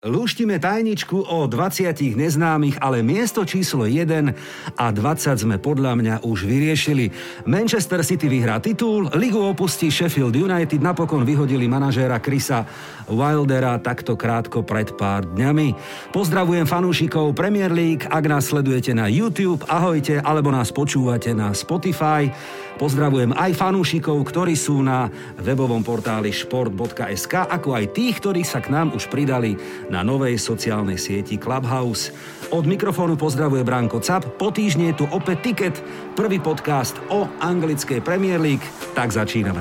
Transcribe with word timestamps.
Lúštime 0.00 0.56
tajničku 0.56 1.28
o 1.28 1.44
20 1.44 1.92
neznámych, 2.16 2.80
ale 2.80 3.04
miesto 3.04 3.44
číslo 3.44 3.84
1 3.84 4.32
a 4.80 4.86
20 4.88 5.44
sme 5.44 5.60
podľa 5.60 5.92
mňa 5.92 6.14
už 6.24 6.48
vyriešili. 6.48 7.12
Manchester 7.44 8.00
City 8.00 8.24
vyhrá 8.24 8.64
titul, 8.64 9.12
ligu 9.12 9.36
opustí 9.36 9.92
Sheffield 9.92 10.32
United, 10.32 10.80
napokon 10.80 11.20
vyhodili 11.28 11.68
manažéra 11.68 12.16
Chrisa 12.16 12.64
Wildera 13.12 13.76
takto 13.76 14.16
krátko 14.16 14.64
pred 14.64 14.88
pár 14.96 15.28
dňami. 15.36 15.76
Pozdravujem 16.16 16.64
fanúšikov 16.64 17.36
Premier 17.36 17.68
League, 17.68 18.08
ak 18.08 18.24
nás 18.24 18.48
sledujete 18.48 18.96
na 18.96 19.04
YouTube, 19.04 19.68
ahojte, 19.68 20.16
alebo 20.24 20.48
nás 20.48 20.72
počúvate 20.72 21.36
na 21.36 21.52
Spotify. 21.52 22.32
Pozdravujem 22.80 23.36
aj 23.36 23.52
fanúšikov, 23.52 24.24
ktorí 24.24 24.56
sú 24.56 24.80
na 24.80 25.12
webovom 25.36 25.84
portáli 25.84 26.32
šport.sk, 26.32 27.44
ako 27.52 27.76
aj 27.76 27.92
tých, 27.92 28.24
ktorí 28.24 28.40
sa 28.40 28.64
k 28.64 28.72
nám 28.72 28.96
už 28.96 29.12
pridali 29.12 29.52
na 29.90 30.06
novej 30.06 30.38
sociálnej 30.38 30.96
sieti 30.96 31.36
Clubhouse. 31.36 32.14
Od 32.54 32.64
mikrofónu 32.64 33.18
pozdravuje 33.18 33.66
Branko 33.66 33.98
Cap. 33.98 34.24
Po 34.38 34.54
týždni 34.54 34.94
je 34.94 35.02
tu 35.02 35.04
opäť 35.10 35.50
Ticket, 35.50 35.76
prvý 36.14 36.38
podcast 36.38 36.96
o 37.10 37.26
anglickej 37.42 38.00
Premier 38.00 38.38
League. 38.38 38.64
Tak 38.94 39.10
začíname. 39.10 39.60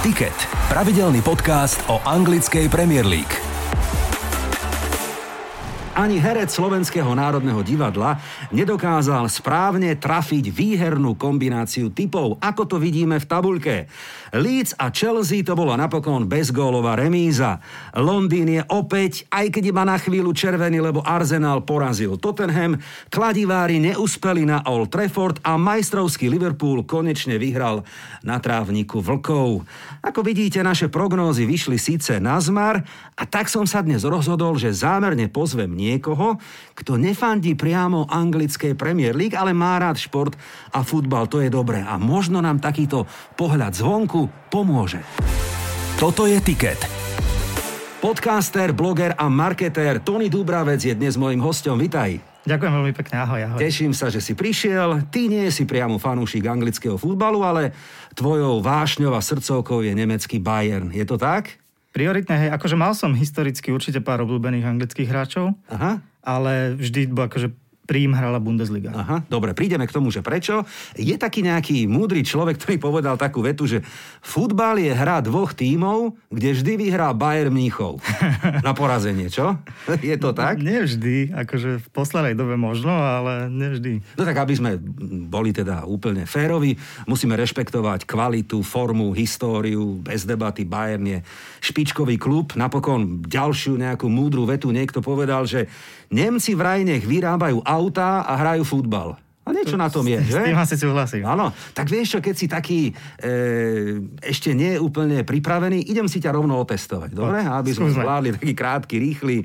Ticket, 0.00 0.34
pravidelný 0.72 1.20
podcast 1.20 1.76
o 1.92 2.00
anglickej 2.00 2.72
Premier 2.72 3.04
League. 3.04 3.49
Ani 5.90 6.22
herec 6.22 6.54
Slovenského 6.54 7.10
národného 7.18 7.66
divadla 7.66 8.22
nedokázal 8.54 9.26
správne 9.26 9.98
trafiť 9.98 10.54
výhernú 10.54 11.18
kombináciu 11.18 11.90
typov, 11.90 12.38
ako 12.38 12.62
to 12.62 12.76
vidíme 12.78 13.18
v 13.18 13.26
tabuľke. 13.26 13.90
Leeds 14.30 14.78
a 14.78 14.94
Chelsea 14.94 15.42
to 15.42 15.58
bola 15.58 15.74
napokon 15.74 16.30
bezgólová 16.30 16.94
remíza. 16.94 17.58
Londýn 17.98 18.46
je 18.54 18.62
opäť, 18.70 19.26
aj 19.34 19.50
keď 19.50 19.74
iba 19.74 19.82
na 19.82 19.98
chvíľu 19.98 20.30
červený, 20.30 20.78
lebo 20.78 21.02
Arsenal 21.02 21.66
porazil 21.66 22.14
Tottenham, 22.22 22.78
kladivári 23.10 23.82
neúspeli 23.82 24.46
na 24.46 24.62
Old 24.70 24.94
Trafford 24.94 25.42
a 25.42 25.58
majstrovský 25.58 26.30
Liverpool 26.30 26.86
konečne 26.86 27.34
vyhral 27.34 27.82
na 28.22 28.38
trávniku 28.38 29.02
vlkov. 29.02 29.66
Ako 30.06 30.22
vidíte, 30.22 30.62
naše 30.62 30.86
prognózy 30.86 31.50
vyšli 31.50 31.82
síce 31.82 32.22
na 32.22 32.38
zmar 32.38 32.78
a 33.18 33.26
tak 33.26 33.50
som 33.50 33.66
sa 33.66 33.82
dnes 33.82 34.06
rozhodol, 34.06 34.54
že 34.54 34.70
zámerne 34.70 35.26
pozvem 35.26 35.79
niekoho, 35.80 36.36
kto 36.76 37.00
nefandí 37.00 37.56
priamo 37.56 38.04
anglickej 38.04 38.76
Premier 38.76 39.16
League, 39.16 39.32
ale 39.32 39.56
má 39.56 39.80
rád 39.80 39.96
šport 39.96 40.36
a 40.76 40.84
futbal, 40.84 41.24
to 41.32 41.40
je 41.40 41.48
dobré. 41.48 41.80
A 41.80 41.96
možno 41.96 42.44
nám 42.44 42.60
takýto 42.60 43.08
pohľad 43.40 43.72
zvonku 43.72 44.52
pomôže. 44.52 45.00
Toto 45.96 46.28
je 46.28 46.36
Ticket. 46.44 46.80
Podcaster, 48.00 48.72
bloger 48.72 49.12
a 49.12 49.28
marketér 49.28 50.00
Tony 50.00 50.32
Dubravec 50.32 50.80
je 50.80 50.96
dnes 50.96 51.20
môjim 51.20 51.36
hostom. 51.44 51.76
Vitaj. 51.76 52.16
Ďakujem 52.48 52.72
veľmi 52.72 52.92
pekne, 52.96 53.20
ahoj, 53.20 53.40
ahoj. 53.44 53.58
Teším 53.60 53.92
sa, 53.92 54.08
že 54.08 54.24
si 54.24 54.32
prišiel. 54.32 55.04
Ty 55.12 55.28
nie 55.28 55.44
si 55.52 55.68
priamo 55.68 56.00
fanúšik 56.00 56.48
anglického 56.48 56.96
futbalu, 56.96 57.44
ale 57.44 57.76
tvojou 58.16 58.64
vášňou 58.64 59.12
a 59.12 59.20
srdcovkou 59.20 59.84
je 59.84 59.92
nemecký 59.92 60.40
Bayern. 60.40 60.88
Je 60.88 61.04
to 61.04 61.20
tak? 61.20 61.59
Prioritne, 61.90 62.46
hej, 62.46 62.50
akože 62.54 62.76
mal 62.78 62.94
som 62.94 63.10
historicky 63.12 63.74
určite 63.74 63.98
pár 63.98 64.22
obľúbených 64.22 64.62
anglických 64.62 65.10
hráčov, 65.10 65.58
Aha. 65.66 65.98
ale 66.22 66.78
vždy 66.78 67.10
akože 67.10 67.50
Prím 67.90 68.14
hrala 68.14 68.38
Bundesliga. 68.38 68.94
Aha, 68.94 69.26
dobre, 69.26 69.50
prídeme 69.50 69.82
k 69.82 69.90
tomu, 69.90 70.14
že 70.14 70.22
prečo. 70.22 70.62
Je 70.94 71.10
taký 71.18 71.42
nejaký 71.42 71.90
múdry 71.90 72.22
človek, 72.22 72.54
ktorý 72.62 72.78
povedal 72.78 73.18
takú 73.18 73.42
vetu, 73.42 73.66
že 73.66 73.82
futbal 74.22 74.78
je 74.78 74.94
hra 74.94 75.18
dvoch 75.18 75.50
tímov, 75.50 76.14
kde 76.30 76.54
vždy 76.54 76.72
vyhrá 76.86 77.10
Bayern 77.10 77.50
Mníchov. 77.50 77.98
Na 78.66 78.78
porazenie, 78.78 79.26
čo? 79.26 79.58
Je 79.90 80.14
to 80.22 80.30
tak? 80.30 80.62
Nevždy, 80.62 81.34
akože 81.34 81.82
v 81.82 81.86
poslednej 81.90 82.38
dobe 82.38 82.54
možno, 82.54 82.94
ale 82.94 83.50
nevždy. 83.50 84.14
No 84.14 84.22
tak 84.22 84.38
aby 84.38 84.54
sme 84.54 84.78
boli 85.26 85.50
teda 85.50 85.82
úplne 85.82 86.30
férovi, 86.30 86.78
musíme 87.10 87.34
rešpektovať 87.34 88.06
kvalitu, 88.06 88.62
formu, 88.62 89.10
históriu, 89.18 89.98
bez 89.98 90.22
debaty 90.30 90.62
Bayern 90.62 91.10
je 91.10 91.18
špičkový 91.58 92.22
klub. 92.22 92.54
Napokon 92.54 93.26
ďalšiu 93.26 93.74
nejakú 93.74 94.06
múdru 94.06 94.46
vetu 94.46 94.70
niekto 94.70 95.02
povedal, 95.02 95.42
že 95.42 95.66
Nemci 96.10 96.58
vraj 96.58 96.82
nech 96.82 97.06
vyrábajú 97.06 97.62
autá 97.62 98.26
a 98.26 98.34
hrajú 98.34 98.66
futbal. 98.66 99.14
A 99.40 99.56
niečo 99.56 99.74
na 99.74 99.90
tom 99.90 100.06
je, 100.06 100.20
že? 100.30 100.36
S 100.36 100.46
tým 100.46 100.58
asi 100.62 100.76
súhlasím. 100.78 101.24
Áno, 101.26 101.50
tak 101.74 101.90
vieš 101.90 102.14
čo, 102.14 102.18
keď 102.22 102.34
si 102.38 102.46
taký 102.46 102.80
e, 102.90 102.92
ešte 104.22 104.54
nie 104.54 104.78
úplne 104.78 105.26
pripravený, 105.26 105.90
idem 105.90 106.06
si 106.06 106.22
ťa 106.22 106.38
rovno 106.38 106.60
otestovať, 106.60 107.10
dobre? 107.10 107.42
Aby 107.42 107.74
sme 107.74 107.90
zvládli 107.90 108.36
taký 108.36 108.52
krátky, 108.54 108.94
rýchly 109.00 109.36
e, 109.42 109.44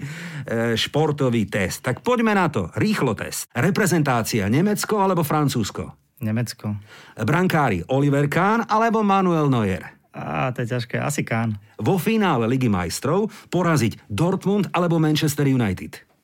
športový 0.78 1.50
test. 1.50 1.82
Tak 1.82 2.06
poďme 2.06 2.38
na 2.38 2.52
to, 2.54 2.70
rýchlo 2.78 3.18
test. 3.18 3.50
Reprezentácia 3.56 4.46
Nemecko 4.46 5.02
alebo 5.02 5.26
Francúzsko? 5.26 5.98
Nemecko. 6.22 6.78
Brankári 7.18 7.82
Oliver 7.90 8.30
Kahn 8.30 8.68
alebo 8.70 9.02
Manuel 9.02 9.50
Neuer? 9.50 9.96
Á, 10.16 10.54
to 10.54 10.64
je 10.64 10.72
ťažké. 10.76 11.02
Asi 11.02 11.26
Kán. 11.26 11.60
Vo 11.82 12.00
finále 12.00 12.48
Ligy 12.48 12.72
majstrov 12.72 13.28
poraziť 13.52 14.08
Dortmund 14.08 14.72
alebo 14.72 14.96
Manchester 15.02 15.50
United? 15.50 16.15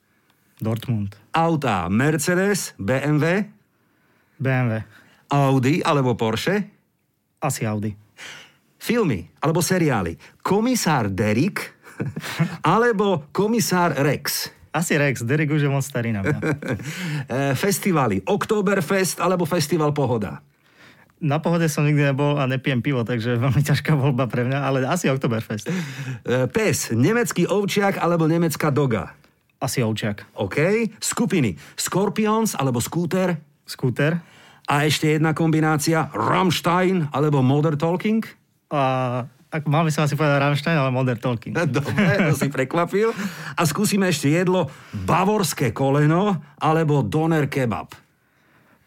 Dortmund. 0.62 1.18
Autá 1.34 1.90
Mercedes, 1.90 2.78
BMW, 2.78 3.50
BMW. 4.38 4.86
Audi 5.34 5.82
alebo 5.82 6.14
Porsche? 6.14 6.70
Asi 7.42 7.66
Audi. 7.66 7.98
Filmy 8.78 9.26
alebo 9.42 9.66
seriály. 9.66 10.22
Komisár 10.46 11.10
Derek 11.10 11.82
alebo 12.78 13.26
komisár 13.34 13.98
Rex. 13.98 14.54
Asi 14.72 14.96
Rex. 14.96 15.26
Derek 15.26 15.50
už 15.52 15.66
je 15.66 15.70
moc 15.70 15.84
starý 15.84 16.14
na 16.14 16.22
mňa. 16.22 16.40
E, 17.32 17.56
Festivaly. 17.56 18.24
Oktoberfest 18.24 19.20
alebo 19.20 19.44
Festival 19.50 19.92
Pohoda. 19.92 20.46
Na 21.22 21.38
pohode 21.38 21.70
som 21.70 21.86
nikdy 21.86 22.12
nebol 22.12 22.42
a 22.42 22.50
nepijem 22.50 22.82
pivo, 22.82 23.06
takže 23.06 23.38
veľmi 23.38 23.62
ťažká 23.62 23.94
voľba 23.94 24.26
pre 24.26 24.42
mňa, 24.42 24.58
ale 24.58 24.78
asi 24.90 25.06
Oktoberfest. 25.06 25.70
E, 25.70 25.74
Pes. 26.50 26.90
Nemecký 26.92 27.46
ovčiak 27.46 28.02
alebo 28.02 28.26
nemecká 28.26 28.74
doga. 28.74 29.14
Asi 29.62 29.86
Ovčiak. 29.86 30.26
OK. 30.42 30.58
Skupiny. 30.98 31.54
Scorpions 31.78 32.58
alebo 32.58 32.82
Scooter. 32.82 33.38
Skúter. 33.62 34.18
A 34.66 34.90
ešte 34.90 35.14
jedna 35.14 35.38
kombinácia. 35.38 36.10
Rammstein 36.10 37.14
alebo 37.14 37.46
Modern 37.46 37.78
Talking. 37.78 38.26
A 38.74 38.82
ak, 39.52 39.68
mal 39.68 39.86
by 39.86 39.92
som 39.94 40.08
asi 40.08 40.18
povedať 40.18 40.42
Rammstein, 40.42 40.80
ale 40.80 40.90
Modern 40.90 41.22
Talking. 41.22 41.54
Dobre, 41.78 42.32
to 42.32 42.34
si 42.34 42.50
prekvapil. 42.50 43.14
A 43.54 43.62
skúsime 43.70 44.10
ešte 44.10 44.34
jedlo. 44.34 44.72
Bavorské 45.06 45.70
koleno 45.76 46.42
alebo 46.58 47.06
doner 47.06 47.46
kebab. 47.46 47.94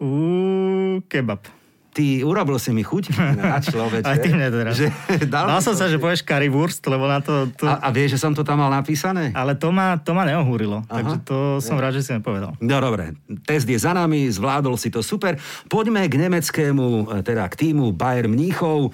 Uú, 0.02 0.98
kebab. 1.06 1.53
Ty 1.94 2.26
urobil 2.26 2.58
si 2.58 2.74
mi 2.74 2.82
chuť 2.82 3.14
na 3.38 3.62
človeče. 3.62 4.02
Aj 4.02 4.18
ty 4.18 4.34
mne 4.34 4.50
teraz. 4.50 4.74
Že, 4.74 4.90
dal 5.32 5.46
Dal 5.46 5.62
by 5.62 5.64
som 5.64 5.78
sa, 5.78 5.86
že 5.86 6.02
povieš 6.02 6.26
currywurst, 6.26 6.82
lebo 6.90 7.06
na 7.06 7.22
to... 7.22 7.46
to... 7.54 7.70
A, 7.70 7.78
a 7.78 7.88
vieš, 7.94 8.18
že 8.18 8.26
som 8.26 8.34
to 8.34 8.42
tam 8.42 8.58
mal 8.58 8.74
napísané? 8.74 9.30
Ale 9.30 9.54
to 9.54 9.70
ma, 9.70 9.94
to 10.02 10.10
ma 10.10 10.26
neohúrilo, 10.26 10.82
Aha. 10.90 10.90
takže 10.90 11.16
to 11.22 11.36
som 11.62 11.78
rád, 11.78 11.94
že 11.94 12.02
si 12.02 12.10
mi 12.10 12.18
povedal. 12.18 12.58
No 12.58 12.82
dobre, 12.82 13.14
test 13.46 13.70
je 13.70 13.78
za 13.78 13.94
nami, 13.94 14.26
zvládol 14.26 14.74
si 14.74 14.90
to 14.90 15.06
super. 15.06 15.38
Poďme 15.70 16.02
k 16.10 16.18
nemeckému, 16.18 17.14
e, 17.14 17.22
teda 17.22 17.46
k 17.46 17.54
týmu 17.54 17.94
Bayern 17.94 18.34
Mníchov. 18.34 18.90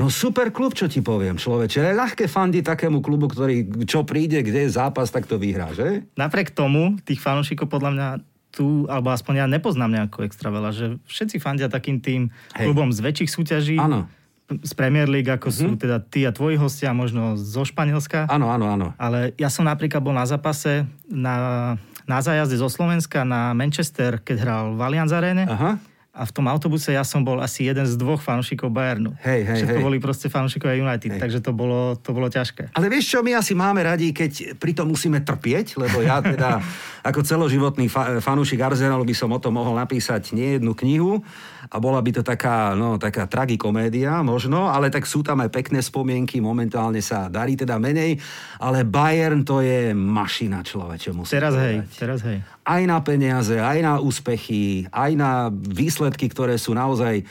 No 0.00 0.08
super 0.08 0.48
klub, 0.48 0.72
čo 0.72 0.88
ti 0.88 1.04
poviem, 1.04 1.36
človeče. 1.36 1.84
Je 1.84 1.92
ľahké 1.92 2.24
fandiť 2.30 2.64
takému 2.64 3.04
klubu, 3.04 3.28
ktorý 3.28 3.84
čo 3.84 4.06
príde, 4.08 4.40
kde 4.40 4.64
je 4.64 4.70
zápas, 4.72 5.10
tak 5.12 5.28
to 5.28 5.36
vyhrá, 5.36 5.74
že? 5.76 6.06
Napriek 6.16 6.56
tomu, 6.56 6.96
tých 7.04 7.20
fanúšikov 7.20 7.68
podľa 7.68 7.90
mňa 7.92 8.08
tu, 8.48 8.88
alebo 8.88 9.12
aspoň 9.12 9.44
ja 9.44 9.46
nepoznám 9.46 9.92
nejako 9.92 10.24
extra 10.24 10.48
veľa, 10.48 10.70
že 10.72 10.86
všetci 11.04 11.36
fandia 11.38 11.68
takým 11.68 12.00
tým 12.00 12.32
Hej. 12.56 12.64
klubom 12.68 12.88
z 12.90 13.04
väčších 13.04 13.30
súťaží, 13.30 13.76
Áno. 13.76 14.08
z 14.48 14.72
Premier 14.72 15.04
League, 15.04 15.28
ako 15.28 15.52
sú 15.52 15.76
teda 15.76 16.00
tí 16.00 16.24
a 16.24 16.32
tvoji 16.32 16.56
hostia, 16.56 16.96
možno 16.96 17.36
zo 17.36 17.68
Španielska. 17.68 18.26
Áno, 18.32 18.48
áno, 18.48 18.66
áno. 18.72 18.86
Ale 18.96 19.36
ja 19.36 19.52
som 19.52 19.68
napríklad 19.68 20.00
bol 20.00 20.16
na 20.16 20.24
zápase 20.24 20.88
na, 21.04 21.76
na 22.08 22.18
zájazde 22.24 22.56
zo 22.56 22.72
Slovenska 22.72 23.28
na 23.28 23.52
Manchester, 23.52 24.24
keď 24.24 24.36
hral 24.40 24.64
v 24.74 24.80
Allianz 24.80 25.12
Arene. 25.12 25.44
Aha. 25.44 25.76
A 26.18 26.26
v 26.26 26.34
tom 26.34 26.50
autobuse 26.50 26.90
ja 26.90 27.06
som 27.06 27.22
bol 27.22 27.38
asi 27.38 27.70
jeden 27.70 27.86
z 27.86 27.94
dvoch 27.94 28.18
fanúšikov 28.18 28.74
Bayernu. 28.74 29.14
Hej, 29.22 29.46
hej, 29.46 29.56
Všetko 29.62 29.78
hej. 29.78 29.86
boli 29.86 29.98
proste 30.02 30.26
fanúšikovia 30.26 30.74
United, 30.74 31.14
Hej. 31.14 31.20
takže 31.22 31.38
to 31.38 31.54
bolo, 31.54 31.94
to 31.94 32.10
bolo 32.10 32.26
ťažké. 32.26 32.74
Ale 32.74 32.90
vieš 32.90 33.14
čo, 33.14 33.22
my 33.22 33.38
asi 33.38 33.54
máme 33.54 33.86
radi, 33.86 34.10
keď 34.10 34.58
pri 34.58 34.74
tom 34.74 34.90
musíme 34.90 35.22
trpieť, 35.22 35.78
lebo 35.78 36.02
ja 36.02 36.18
teda 36.18 36.58
ako 37.08 37.22
celoživotný 37.22 37.86
fa- 37.86 38.18
fanúšik 38.18 38.58
Arsenalu 38.58 39.06
by 39.06 39.14
som 39.14 39.30
o 39.30 39.38
tom 39.38 39.54
mohol 39.54 39.78
napísať 39.78 40.34
nie 40.34 40.58
jednu 40.58 40.74
knihu 40.74 41.22
a 41.66 41.76
bola 41.82 41.98
by 41.98 42.10
to 42.14 42.22
taká, 42.22 42.78
no, 42.78 42.96
taká 42.96 43.26
tragikomédia 43.26 44.22
možno, 44.22 44.70
ale 44.70 44.88
tak 44.88 45.04
sú 45.04 45.26
tam 45.26 45.42
aj 45.42 45.50
pekné 45.50 45.82
spomienky, 45.82 46.38
momentálne 46.38 47.02
sa 47.02 47.26
darí 47.26 47.58
teda 47.58 47.82
menej, 47.82 48.16
ale 48.62 48.86
Bayern 48.86 49.42
to 49.42 49.58
je 49.58 49.90
mašina 49.92 50.62
človeče, 50.62 51.10
Teraz 51.26 51.54
hej, 51.58 51.82
povedať. 51.82 51.98
teraz 51.98 52.20
hej. 52.22 52.38
aj 52.64 52.82
na 52.86 52.98
peniaze, 53.02 53.56
aj 53.58 53.78
na 53.82 53.94
úspechy, 53.98 54.86
aj 54.88 55.10
na 55.18 55.50
výsledky, 55.52 56.30
ktoré 56.30 56.56
sú 56.56 56.72
naozaj 56.72 57.20
e, 57.20 57.24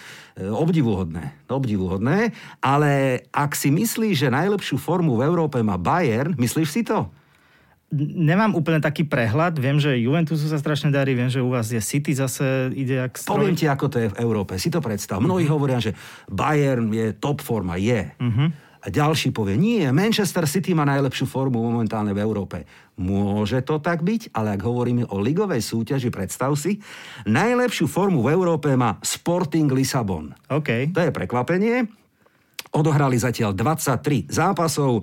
obdivuhodné. 0.47 1.47
obdivuhodné. 1.47 2.35
Ale 2.59 3.23
ak 3.31 3.55
si 3.55 3.71
myslíš, 3.71 4.27
že 4.27 4.33
najlepšiu 4.33 4.77
formu 4.77 5.15
v 5.15 5.25
Európe 5.25 5.57
má 5.63 5.79
Bayern, 5.79 6.35
myslíš 6.35 6.69
si 6.69 6.83
to? 6.83 7.07
Nemám 7.95 8.51
úplne 8.51 8.83
taký 8.83 9.07
prehľad. 9.07 9.55
Viem, 9.63 9.79
že 9.79 9.95
Juventusu 9.95 10.51
sa 10.51 10.59
strašne 10.59 10.91
darí, 10.91 11.15
viem, 11.15 11.31
že 11.31 11.39
u 11.39 11.47
vás 11.47 11.71
je 11.71 11.79
City 11.79 12.11
zase 12.11 12.67
ide 12.75 12.99
jak 12.99 13.15
stroj. 13.15 13.39
Poviem 13.39 13.55
ti, 13.55 13.63
ako 13.63 13.85
to 13.87 13.97
je 14.03 14.07
v 14.11 14.19
Európe. 14.19 14.59
Si 14.59 14.67
to 14.67 14.83
predstav. 14.83 15.23
Mnohí 15.23 15.47
uh-huh. 15.47 15.55
hovoria, 15.55 15.79
že 15.79 15.95
Bayern 16.27 16.91
je 16.91 17.15
top 17.15 17.39
forma. 17.39 17.79
Je. 17.79 18.11
Uh-huh. 18.19 18.51
A 18.83 18.91
ďalší 18.91 19.31
povie, 19.31 19.55
nie, 19.55 19.83
Manchester 19.91 20.43
City 20.47 20.75
má 20.75 20.83
najlepšiu 20.83 21.27
formu 21.27 21.59
momentálne 21.59 22.11
v 22.11 22.23
Európe. 22.23 22.63
Môže 22.99 23.63
to 23.63 23.83
tak 23.83 24.03
byť, 24.03 24.31
ale 24.31 24.55
ak 24.55 24.61
hovoríme 24.63 25.07
o 25.11 25.17
ligovej 25.19 25.59
súťaži, 25.59 26.07
predstav 26.07 26.55
si, 26.55 26.79
najlepšiu 27.27 27.87
formu 27.87 28.23
v 28.23 28.31
Európe 28.31 28.71
má 28.75 28.95
Sporting 29.03 29.67
Lisabon. 29.71 30.31
Okay. 30.47 30.91
To 30.91 31.03
je 31.03 31.11
prekvapenie. 31.11 31.87
Odohrali 32.77 33.17
zatiaľ 33.17 33.57
23 33.57 34.29
zápasov 34.29 35.01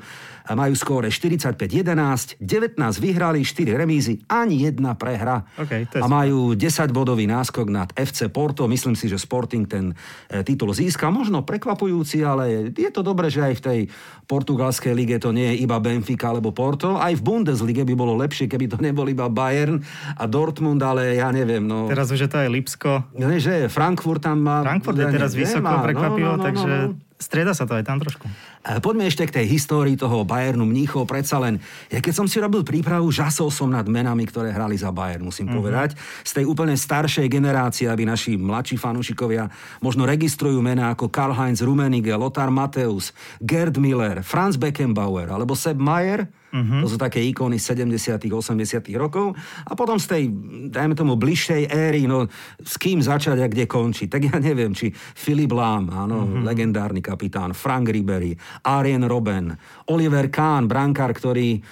majú 0.52 0.76
skóre 0.76 1.08
45-11, 1.08 2.36
19 2.36 2.76
vyhrali, 3.00 3.40
4 3.40 3.80
remízy, 3.80 4.20
ani 4.28 4.68
jedna 4.68 4.92
prehra. 4.92 5.40
Okay, 5.56 5.88
a 5.88 6.04
majú 6.04 6.52
10-bodový 6.52 7.24
náskok 7.24 7.72
nad 7.72 7.88
FC 7.96 8.28
Porto. 8.28 8.68
Myslím 8.68 8.92
si, 8.92 9.08
že 9.08 9.16
Sporting 9.16 9.64
ten 9.64 9.96
e, 10.28 10.44
titul 10.44 10.76
získa. 10.76 11.08
Možno 11.08 11.48
prekvapujúci, 11.48 12.20
ale 12.20 12.68
je 12.76 12.90
to 12.92 13.00
dobré, 13.00 13.32
že 13.32 13.40
aj 13.40 13.54
v 13.56 13.64
tej 13.64 13.80
portugalskej 14.28 14.92
lige 14.92 15.16
to 15.16 15.32
nie 15.32 15.56
je 15.56 15.64
iba 15.64 15.80
Benfica 15.80 16.28
alebo 16.28 16.52
Porto. 16.52 17.00
Aj 17.00 17.16
v 17.16 17.24
Bundeslige 17.24 17.80
by 17.88 17.94
bolo 17.96 18.12
lepšie, 18.20 18.44
keby 18.44 18.68
to 18.68 18.76
nebol 18.84 19.08
iba 19.08 19.32
Bayern 19.32 19.80
a 20.20 20.28
Dortmund, 20.28 20.84
ale 20.84 21.16
ja 21.16 21.32
neviem. 21.32 21.64
No... 21.64 21.88
Teraz 21.88 22.12
už 22.12 22.28
je 22.28 22.30
to 22.30 22.36
aj 22.44 22.48
Lipsko. 22.52 22.90
Nie, 23.16 23.40
že 23.40 23.72
Frankfurt 23.72 24.20
tam 24.20 24.44
má... 24.44 24.60
Frankfurt 24.60 25.00
je 25.00 25.08
teraz 25.08 25.32
vysoko 25.32 25.72
prekvapivo, 25.80 26.36
no, 26.36 26.36
no, 26.36 26.42
no, 26.44 26.44
takže... 26.44 26.68
No, 26.68 26.92
no. 26.92 27.12
Strieda 27.24 27.56
sa 27.56 27.64
to 27.64 27.72
aj 27.72 27.88
tam 27.88 27.96
trošku. 28.04 28.28
Poďme 28.64 29.04
ešte 29.04 29.28
k 29.28 29.34
tej 29.40 29.46
histórii 29.60 29.92
toho 29.92 30.24
Bayernu 30.24 30.64
Mníchov. 30.64 31.04
Predsa 31.04 31.36
len, 31.36 31.60
ja 31.92 32.00
keď 32.00 32.14
som 32.16 32.24
si 32.24 32.40
robil 32.40 32.64
prípravu, 32.64 33.12
žasol 33.12 33.52
som 33.52 33.68
nad 33.68 33.84
menami, 33.84 34.24
ktoré 34.24 34.56
hrali 34.56 34.72
za 34.80 34.88
Bayern, 34.88 35.28
musím 35.28 35.52
mm-hmm. 35.52 35.60
povedať. 35.60 35.90
Z 36.24 36.40
tej 36.40 36.44
úplne 36.48 36.72
staršej 36.72 37.28
generácie, 37.28 37.92
aby 37.92 38.08
naši 38.08 38.40
mladší 38.40 38.80
fanúšikovia 38.80 39.52
možno 39.84 40.08
registrujú 40.08 40.64
mená 40.64 40.96
ako 40.96 41.12
Karl-Heinz 41.12 41.60
Rummenigge, 41.60 42.16
Lothar 42.16 42.48
Matthäus, 42.48 43.12
Gerd 43.44 43.76
Miller, 43.76 44.24
Franz 44.24 44.56
Beckenbauer 44.56 45.28
alebo 45.28 45.52
Sepp 45.52 45.76
Mayer– 45.76 46.24
Uh-huh. 46.54 46.86
To 46.86 46.94
sú 46.94 46.96
také 46.96 47.18
ikony 47.18 47.58
70 47.58 48.30
80 48.30 48.86
rokov. 48.94 49.34
A 49.66 49.74
potom 49.74 49.98
z 49.98 50.06
tej, 50.06 50.22
dajme 50.70 50.94
tomu, 50.94 51.18
bližšej 51.18 51.66
éry, 51.66 52.06
no 52.06 52.30
s 52.62 52.78
kým 52.78 53.02
začať 53.02 53.42
a 53.42 53.50
kde 53.50 53.66
končiť. 53.66 54.06
Tak 54.06 54.22
ja 54.30 54.38
neviem, 54.38 54.70
či 54.70 54.94
Philip 54.94 55.50
Lahm, 55.50 55.90
áno, 55.90 56.22
uh-huh. 56.22 56.46
legendárny 56.46 57.02
kapitán, 57.02 57.58
Frank 57.58 57.90
Ribery, 57.90 58.38
Arjen 58.62 59.02
Robben, 59.08 59.58
Oliver 59.90 60.30
Kahn, 60.30 60.70
brankár, 60.70 61.10
ktorý 61.10 61.64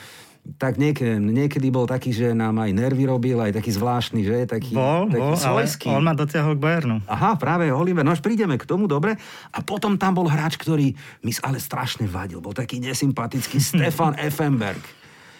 tak 0.58 0.75
niekedy, 0.75 1.23
niekedy 1.23 1.70
bol 1.70 1.87
taký, 1.87 2.11
že 2.11 2.34
nám 2.34 2.58
aj 2.58 2.75
nervy 2.75 3.06
robil, 3.06 3.38
aj 3.38 3.55
taký 3.55 3.70
zvláštny, 3.79 4.26
že? 4.26 4.38
Taký, 4.50 4.75
bol, 4.75 5.06
taký 5.06 5.23
bol, 5.23 5.38
svojský. 5.38 5.87
ale 5.87 5.96
on 6.02 6.05
ma 6.11 6.14
dotiahol 6.19 6.58
k 6.58 6.61
Bayernu. 6.61 6.96
Aha, 7.06 7.38
práve 7.38 7.70
Oliver, 7.70 8.02
no 8.02 8.11
až 8.11 8.19
prídeme 8.19 8.58
k 8.58 8.67
tomu, 8.67 8.90
dobre. 8.90 9.14
A 9.55 9.58
potom 9.62 9.94
tam 9.94 10.19
bol 10.19 10.26
hráč, 10.26 10.58
ktorý 10.58 10.99
mi 11.23 11.31
ale 11.46 11.62
strašne 11.62 12.11
vadil. 12.11 12.43
Bol 12.43 12.58
taký 12.58 12.82
nesympatický 12.82 13.62
Stefan 13.70 14.19
Effenberg. 14.19 14.82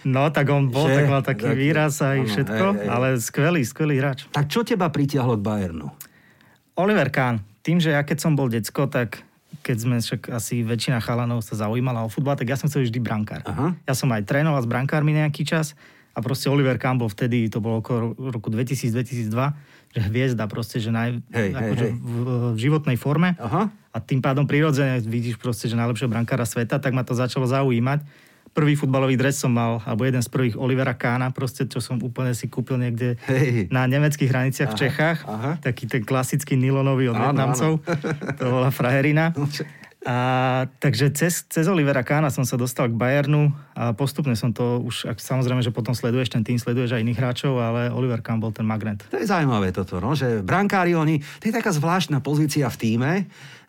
No, 0.07 0.31
tak 0.31 0.51
on 0.51 0.71
bol, 0.71 0.87
že? 0.91 1.03
tak 1.03 1.07
mal 1.11 1.23
taký 1.23 1.47
tak, 1.51 1.59
výraz 1.59 1.95
aj 2.03 2.19
všetko, 2.27 2.67
hej, 2.75 2.79
hej. 2.83 2.89
ale 2.91 3.09
skvelý, 3.23 3.63
skvelý 3.63 3.95
hráč. 4.03 4.27
Tak 4.35 4.51
čo 4.51 4.67
teba 4.67 4.91
pritiahlo 4.91 5.39
k 5.39 5.43
Bayernu? 5.47 5.91
Oliver 6.79 7.11
Kahn. 7.11 7.43
Tým, 7.63 7.79
že 7.79 7.95
ja 7.95 8.03
keď 8.03 8.19
som 8.19 8.35
bol 8.35 8.51
decko, 8.51 8.91
tak 8.91 9.23
keď 9.61 9.77
sme 9.77 9.97
však 10.01 10.33
asi 10.33 10.65
väčšina 10.65 11.05
chalanov 11.05 11.45
sa 11.45 11.55
zaujímala 11.55 12.03
o 12.03 12.09
futbal, 12.09 12.35
tak 12.35 12.49
ja 12.49 12.57
som 12.57 12.73
chcel 12.73 12.89
vždy 12.89 12.99
brankár. 13.05 13.45
Aha. 13.45 13.77
Ja 13.85 13.95
som 13.95 14.09
aj 14.09 14.25
trénoval 14.25 14.65
s 14.65 14.69
brankármi 14.69 15.13
nejaký 15.13 15.45
čas 15.45 15.77
a 16.13 16.19
proste 16.25 16.49
Oliver 16.49 16.77
bol 16.97 17.09
vtedy, 17.09 17.49
to 17.53 17.61
bolo 17.61 17.81
okolo 17.81 18.17
roku 18.33 18.49
2000-2002, 18.53 19.33
že 19.93 20.01
hviezda 20.09 20.45
proste, 20.49 20.81
že 20.81 20.89
naj, 20.89 21.21
hej, 21.33 21.51
akože 21.53 21.87
hej, 21.89 21.93
hej. 21.93 22.01
V, 22.01 22.17
v 22.57 22.59
životnej 22.59 22.97
forme 22.97 23.37
Aha. 23.37 23.69
a 23.69 23.97
tým 24.01 24.25
pádom 24.25 24.49
prirodzene 24.49 25.01
vidíš 25.05 25.37
proste, 25.37 25.69
že 25.69 25.77
najlepšieho 25.77 26.09
brankára 26.09 26.49
sveta, 26.49 26.81
tak 26.81 26.97
ma 26.97 27.05
to 27.05 27.13
začalo 27.13 27.45
zaujímať 27.45 28.32
prvý 28.53 28.77
futbalový 28.77 29.17
dres 29.17 29.41
som 29.41 29.53
mal, 29.53 29.81
alebo 29.89 30.05
jeden 30.05 30.21
z 30.21 30.29
prvých 30.29 30.55
Olivera 30.61 30.93
Kána, 30.93 31.33
proste, 31.33 31.65
čo 31.65 31.81
som 31.81 31.99
úplne 32.05 32.37
si 32.37 32.47
kúpil 32.53 32.77
niekde 32.77 33.17
hey. 33.25 33.67
na 33.73 33.89
nemeckých 33.89 34.29
hraniciach 34.29 34.71
aha, 34.71 34.77
v 34.77 34.81
Čechách. 34.81 35.19
Aha. 35.25 35.51
Taký 35.61 35.85
ten 35.89 36.03
klasický 36.05 36.55
nylonový 36.61 37.11
od 37.11 37.17
Vietnamcov. 37.17 37.81
To 38.39 38.45
bola 38.45 38.69
fraherina. 38.69 39.33
A, 40.03 40.67
takže 40.83 41.15
cez, 41.15 41.47
cez 41.47 41.71
Olivera 41.71 42.03
Kána 42.03 42.27
som 42.27 42.43
sa 42.43 42.59
dostal 42.59 42.91
k 42.91 42.99
Bayernu 42.99 43.55
a 43.71 43.95
postupne 43.95 44.35
som 44.35 44.51
to 44.51 44.83
už, 44.83 45.07
ak, 45.07 45.23
samozrejme, 45.23 45.63
že 45.63 45.71
potom 45.71 45.95
sleduješ 45.95 46.35
ten 46.35 46.43
tým, 46.43 46.59
sleduješ 46.59 46.99
aj 46.99 47.07
iných 47.07 47.21
hráčov, 47.23 47.55
ale 47.63 47.87
Oliver 47.87 48.19
Kahn 48.19 48.43
bol 48.43 48.51
ten 48.51 48.67
magnet. 48.67 49.07
To 49.15 49.23
je 49.23 49.31
zaujímavé 49.31 49.71
toto, 49.71 50.03
no, 50.03 50.19
že 50.19 50.43
brankári 50.43 50.99
oni, 50.99 51.23
to 51.39 51.47
je 51.47 51.55
taká 51.55 51.71
zvláštna 51.71 52.19
pozícia 52.19 52.67
v 52.67 52.77
týme, 52.83 53.13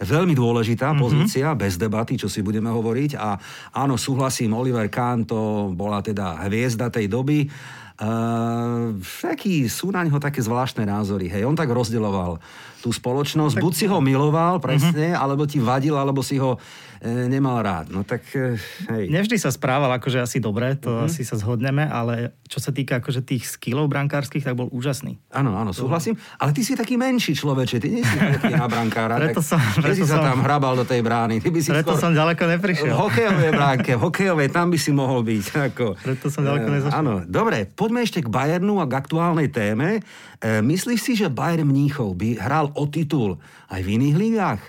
veľmi 0.02 0.34
dôležitá 0.34 0.90
mm-hmm. 0.90 1.04
pozícia, 1.06 1.54
bez 1.54 1.78
debaty, 1.78 2.18
čo 2.18 2.26
si 2.26 2.42
budeme 2.42 2.74
hovoriť 2.74 3.12
a 3.14 3.38
áno, 3.78 3.94
súhlasím, 3.94 4.58
Oliver 4.58 4.90
Kahn 4.90 5.30
to 5.30 5.70
bola 5.78 6.02
teda 6.02 6.50
hviezda 6.50 6.90
tej 6.90 7.14
doby, 7.14 7.46
Uh, 7.94 8.98
taký, 9.22 9.70
sú 9.70 9.94
na 9.94 10.02
neho 10.02 10.18
také 10.18 10.42
zvláštne 10.42 10.82
názory. 10.90 11.30
Hej, 11.30 11.46
on 11.46 11.54
tak 11.54 11.70
rozdeľoval 11.70 12.42
tú 12.82 12.90
spoločnosť. 12.90 13.62
Tak... 13.62 13.64
Buď 13.64 13.74
si 13.78 13.86
ho 13.86 14.02
miloval 14.02 14.58
presne, 14.58 15.14
uh-huh. 15.14 15.22
alebo 15.22 15.46
ti 15.46 15.62
vadil, 15.62 15.94
alebo 15.94 16.26
si 16.26 16.42
ho 16.42 16.58
nemal 17.04 17.60
rád. 17.60 17.92
No 17.92 18.08
tak, 18.08 18.24
e, 18.32 18.56
hej. 18.88 19.12
Nevždy 19.12 19.36
sa 19.36 19.52
správal 19.52 19.92
akože 20.00 20.24
asi 20.24 20.40
dobre, 20.40 20.80
to 20.80 20.88
uh-huh. 20.88 21.12
asi 21.12 21.28
sa 21.28 21.36
zhodneme, 21.36 21.84
ale 21.84 22.32
čo 22.48 22.64
sa 22.64 22.72
týka 22.72 23.04
akože 23.04 23.28
tých 23.28 23.44
skillov 23.44 23.92
brankárskych, 23.92 24.48
tak 24.48 24.56
bol 24.56 24.72
úžasný. 24.72 25.20
Áno, 25.36 25.60
áno, 25.60 25.76
súhlasím. 25.76 26.16
Ale 26.40 26.56
ty 26.56 26.64
si 26.64 26.80
taký 26.80 26.96
menší 26.96 27.36
človeče, 27.36 27.84
ty 27.84 27.88
nie 27.92 28.04
si 28.08 28.16
taký 28.16 28.56
na 28.56 28.72
brankára. 28.72 29.20
preto 29.20 29.44
som, 29.44 29.60
preto 29.60 30.00
si 30.00 30.08
sa 30.08 30.24
tam 30.24 30.40
hrabal 30.48 30.80
do 30.80 30.88
tej 30.88 31.04
brány. 31.04 31.44
Ty 31.44 31.52
by 31.52 31.60
si 31.60 31.70
preto 31.76 31.92
skôr... 31.92 32.02
som 32.08 32.12
ďaleko 32.16 32.44
neprišiel. 32.48 32.96
V 32.96 33.00
hokejovej 33.10 33.52
bránke, 33.52 33.92
v 34.00 34.02
hokejovej, 34.08 34.48
tam 34.56 34.72
by 34.72 34.78
si 34.80 34.92
mohol 34.96 35.28
byť. 35.28 35.44
Ako, 35.76 36.00
preto 36.00 36.32
som 36.32 36.48
ďaleko 36.48 36.68
e, 36.68 36.74
nezašiel. 36.80 37.00
Áno, 37.04 37.14
dobre, 37.28 37.68
poďme 37.68 38.08
ešte 38.08 38.24
k 38.24 38.32
Bayernu 38.32 38.80
a 38.80 38.88
k 38.88 38.94
aktuálnej 38.96 39.52
téme. 39.52 40.00
E, 40.40 40.62
myslíš 40.64 41.00
si, 41.04 41.14
že 41.20 41.28
Bayern 41.28 41.68
Mníchov 41.68 42.16
by 42.16 42.40
hral 42.40 42.72
o 42.80 42.88
titul 42.88 43.44
aj 43.68 43.82
v 43.84 44.00
iných 44.00 44.16
ligách? 44.16 44.62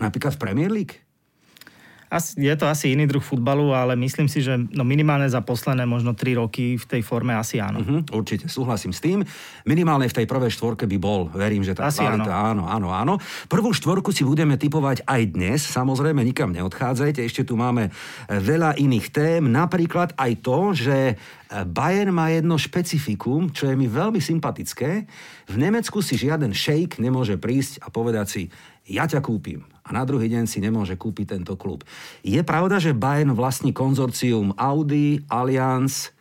Napríklad 0.00 0.38
v 0.38 0.40
Premier 0.40 0.70
League? 0.72 1.01
Asi, 2.12 2.36
je 2.36 2.52
to 2.60 2.68
asi 2.68 2.92
iný 2.92 3.08
druh 3.08 3.24
futbalu, 3.24 3.72
ale 3.72 3.96
myslím 3.96 4.28
si, 4.28 4.44
že 4.44 4.60
no 4.76 4.84
minimálne 4.84 5.24
za 5.24 5.40
posledné 5.40 5.88
možno 5.88 6.12
3 6.12 6.44
roky 6.44 6.76
v 6.76 6.84
tej 6.84 7.00
forme 7.00 7.32
asi 7.32 7.56
áno. 7.56 7.80
Uh-huh, 7.80 8.04
určite, 8.12 8.52
súhlasím 8.52 8.92
s 8.92 9.00
tým. 9.00 9.24
Minimálne 9.64 10.04
v 10.12 10.20
tej 10.20 10.28
prvej 10.28 10.52
štvorke 10.52 10.84
by 10.84 10.98
bol. 11.00 11.32
Verím, 11.32 11.64
že 11.64 11.72
tá 11.72 11.88
asi 11.88 12.04
kvalita, 12.04 12.28
áno. 12.28 12.68
áno, 12.68 12.68
áno, 12.68 12.88
áno. 12.92 13.14
Prvú 13.48 13.72
štvorku 13.72 14.12
si 14.12 14.28
budeme 14.28 14.60
typovať 14.60 15.08
aj 15.08 15.22
dnes. 15.32 15.64
Samozrejme, 15.64 16.20
nikam 16.20 16.52
neodchádzajte. 16.52 17.24
Ešte 17.24 17.48
tu 17.48 17.56
máme 17.56 17.88
veľa 18.28 18.76
iných 18.76 19.06
tém. 19.08 19.48
Napríklad 19.48 20.12
aj 20.20 20.32
to, 20.44 20.76
že 20.76 21.16
Bayern 21.72 22.12
má 22.12 22.28
jedno 22.28 22.60
špecifikum, 22.60 23.48
čo 23.56 23.72
je 23.72 23.74
mi 23.76 23.88
veľmi 23.88 24.20
sympatické. 24.20 25.08
V 25.48 25.56
Nemecku 25.56 26.04
si 26.04 26.20
žiaden 26.20 26.52
šejk 26.52 27.00
nemôže 27.00 27.40
prísť 27.40 27.80
a 27.80 27.88
povedať 27.88 28.26
si, 28.28 28.42
ja 28.84 29.08
ťa 29.08 29.24
kúpim 29.24 29.64
a 29.82 29.88
na 29.90 30.02
druhý 30.06 30.30
deň 30.30 30.46
si 30.46 30.62
nemôže 30.62 30.94
kúpiť 30.94 31.38
tento 31.38 31.58
klub. 31.58 31.82
Je 32.22 32.38
pravda, 32.46 32.78
že 32.78 32.94
Bayern 32.94 33.34
vlastní 33.34 33.74
konzorcium 33.74 34.54
Audi, 34.54 35.26
Allianz 35.26 36.14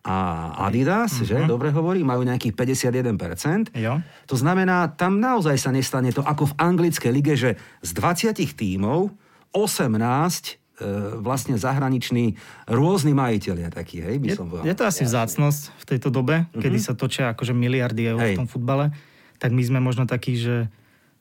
a 0.00 0.48
Adidas, 0.64 1.20
mm-hmm. 1.20 1.28
že? 1.28 1.36
Dobre 1.44 1.68
hovorí, 1.74 2.00
majú 2.00 2.24
nejakých 2.24 2.56
51%. 2.56 3.76
Jo. 3.76 4.00
To 4.30 4.36
znamená, 4.38 4.88
tam 4.96 5.20
naozaj 5.20 5.60
sa 5.60 5.74
nestane 5.74 6.14
to 6.14 6.24
ako 6.24 6.54
v 6.54 6.54
anglickej 6.56 7.12
lige, 7.12 7.34
že 7.36 7.50
z 7.84 7.90
20 7.98 8.32
tímov 8.56 9.12
18 9.52 9.92
e, 9.92 10.52
vlastne 11.20 11.58
zahraniční 11.60 12.38
rôzni 12.64 13.12
majiteľia 13.12 13.68
takí, 13.68 14.00
hej, 14.00 14.16
by 14.22 14.26
je, 14.32 14.36
som 14.38 14.48
povedal. 14.48 14.64
Je 14.70 14.76
to 14.78 14.84
asi 14.88 15.02
vzácnosť 15.04 15.62
v 15.76 15.84
tejto 15.84 16.08
dobe, 16.08 16.48
mm-hmm. 16.48 16.62
kedy 16.64 16.78
sa 16.80 16.96
točia 16.96 17.36
akože 17.36 17.52
miliardy 17.52 18.16
eur 18.16 18.20
hej. 18.24 18.38
v 18.38 18.46
tom 18.46 18.48
futbale, 18.48 18.96
tak 19.36 19.52
my 19.52 19.60
sme 19.60 19.84
možno 19.84 20.08
takí, 20.08 20.40
že 20.40 20.72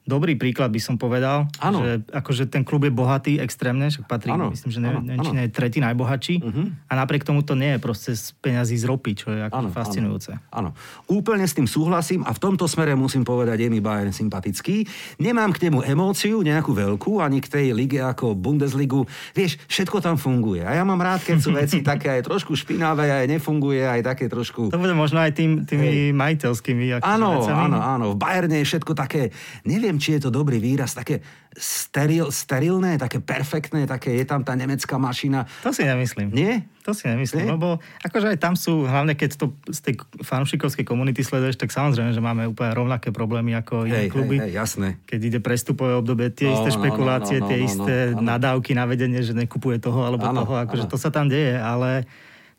dobrý 0.10 0.34
príklad 0.34 0.74
by 0.74 0.82
som 0.82 0.96
povedal, 0.98 1.46
ano. 1.62 1.86
že 1.86 1.91
akože 2.10 2.50
ten 2.50 2.65
klub 2.65 2.88
je 2.88 2.91
bohatý 2.91 3.38
extrémne, 3.38 3.94
však 3.94 4.10
patrí, 4.10 4.34
ano. 4.34 4.50
myslím, 4.50 4.72
že 4.74 4.79
neviem, 4.82 5.03
neviem 5.06 5.22
či 5.22 5.34
nie 5.38 5.46
je 5.46 5.51
tretí 5.53 5.79
najbohatší 5.79 6.36
uh-huh. 6.41 6.65
a 6.89 6.94
napriek 6.98 7.22
tomu 7.22 7.46
to 7.46 7.53
nie 7.53 7.77
je 7.77 7.79
proste 7.79 8.12
z 8.18 8.34
peňazí 8.41 8.75
z 8.82 8.89
ropy, 8.89 9.12
čo 9.13 9.27
je 9.29 9.39
akože 9.46 9.70
fascinujúce. 9.70 10.32
Áno, 10.50 10.74
úplne 11.06 11.46
s 11.46 11.53
tým 11.53 11.70
súhlasím 11.70 12.25
a 12.25 12.34
v 12.34 12.39
tomto 12.41 12.65
smere 12.65 12.98
musím 12.98 13.22
povedať, 13.22 13.62
je 13.62 13.70
mi 13.70 13.79
Bayern 13.79 14.10
sympatický. 14.10 14.89
Nemám 15.22 15.53
k 15.53 15.70
nemu 15.70 15.86
emóciu 15.86 16.41
nejakú 16.41 16.74
veľkú, 16.74 17.22
ani 17.22 17.39
k 17.39 17.48
tej 17.48 17.65
lige 17.77 18.01
ako 18.01 18.34
Bundesligu. 18.34 19.06
Vieš, 19.38 19.62
všetko 19.70 20.01
tam 20.01 20.18
funguje. 20.18 20.65
A 20.65 20.74
ja 20.74 20.84
mám 20.84 21.00
rád, 21.00 21.22
keď 21.22 21.38
sú 21.38 21.53
veci 21.62 21.86
také 21.86 22.20
aj 22.20 22.25
trošku 22.25 22.58
špinavé, 22.58 23.13
aj 23.13 23.25
nefunguje, 23.29 23.86
aj 23.86 24.01
také 24.01 24.25
trošku... 24.25 24.74
To 24.74 24.82
bude 24.82 24.98
možno 24.98 25.22
aj 25.22 25.38
tým, 25.38 25.70
tými 25.70 26.15
majiteľskými. 26.18 27.03
Áno, 27.06 27.46
áno, 27.46 27.77
áno. 27.77 28.06
V 28.13 28.18
Bayerne 28.18 28.62
je 28.63 28.65
všetko 28.65 28.98
také, 28.98 29.29
neviem, 29.63 29.88
či 29.98 30.19
je 30.19 30.27
to 30.27 30.29
dobrý 30.29 30.62
výraz, 30.62 30.93
také 30.93 31.25
steril, 31.58 32.29
sterilné, 32.29 33.01
také 33.01 33.17
perfektné, 33.17 33.89
také 33.89 34.13
je 34.19 34.25
tam 34.27 34.46
tá 34.46 34.53
nemecká 34.53 35.01
mašina. 35.01 35.50
To 35.65 35.74
si 35.74 35.88
nemyslím. 35.88 36.29
Nie? 36.29 36.69
To 36.86 36.93
si 36.93 37.10
nemyslím, 37.10 37.50
Nie? 37.50 37.53
lebo 37.58 37.81
akože 38.05 38.36
aj 38.36 38.38
tam 38.38 38.53
sú, 38.53 38.86
hlavne 38.86 39.17
keď 39.17 39.39
to 39.39 39.46
z 39.72 39.79
tej 39.81 39.93
fanúšikovskej 40.22 40.86
komunity 40.86 41.25
sleduješ, 41.25 41.58
tak 41.58 41.74
samozrejme, 41.74 42.13
že 42.13 42.22
máme 42.22 42.46
úplne 42.46 42.75
rovnaké 42.77 43.10
problémy 43.10 43.58
ako 43.58 43.89
iné 43.89 44.12
kluby. 44.12 44.38
Hej, 44.38 44.53
jasné. 44.53 45.01
Keď 45.10 45.19
ide 45.24 45.39
prestupové 45.41 45.98
obdobie, 45.98 46.29
tie 46.29 46.51
no, 46.51 46.60
isté 46.60 46.69
no, 46.69 46.75
no 46.75 46.77
špekulácie, 46.84 47.38
no, 47.39 47.41
no, 47.41 47.46
no, 47.46 47.50
tie 47.50 47.58
no, 47.58 47.65
isté 47.65 47.96
no, 48.13 48.22
nadávky 48.22 48.72
na 48.77 48.86
vedenie, 48.86 49.24
že 49.25 49.34
nekupuje 49.34 49.81
toho 49.81 50.05
alebo 50.05 50.27
ano, 50.29 50.46
toho, 50.46 50.53
akože 50.60 50.86
ano. 50.86 50.91
to 50.91 50.98
sa 51.01 51.10
tam 51.10 51.31
deje, 51.31 51.58
ale 51.58 52.05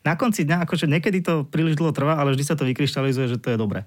na 0.01 0.17
konci 0.17 0.43
dňa, 0.43 0.65
akože 0.65 0.89
niekedy 0.89 1.21
to 1.21 1.45
príliš 1.45 1.77
dlho 1.77 1.93
trvá, 1.93 2.17
ale 2.17 2.33
vždy 2.33 2.43
sa 2.43 2.57
to 2.57 2.65
vykryštalizuje, 2.65 3.37
že 3.37 3.37
to 3.37 3.53
je 3.53 3.57
dobré. 3.57 3.85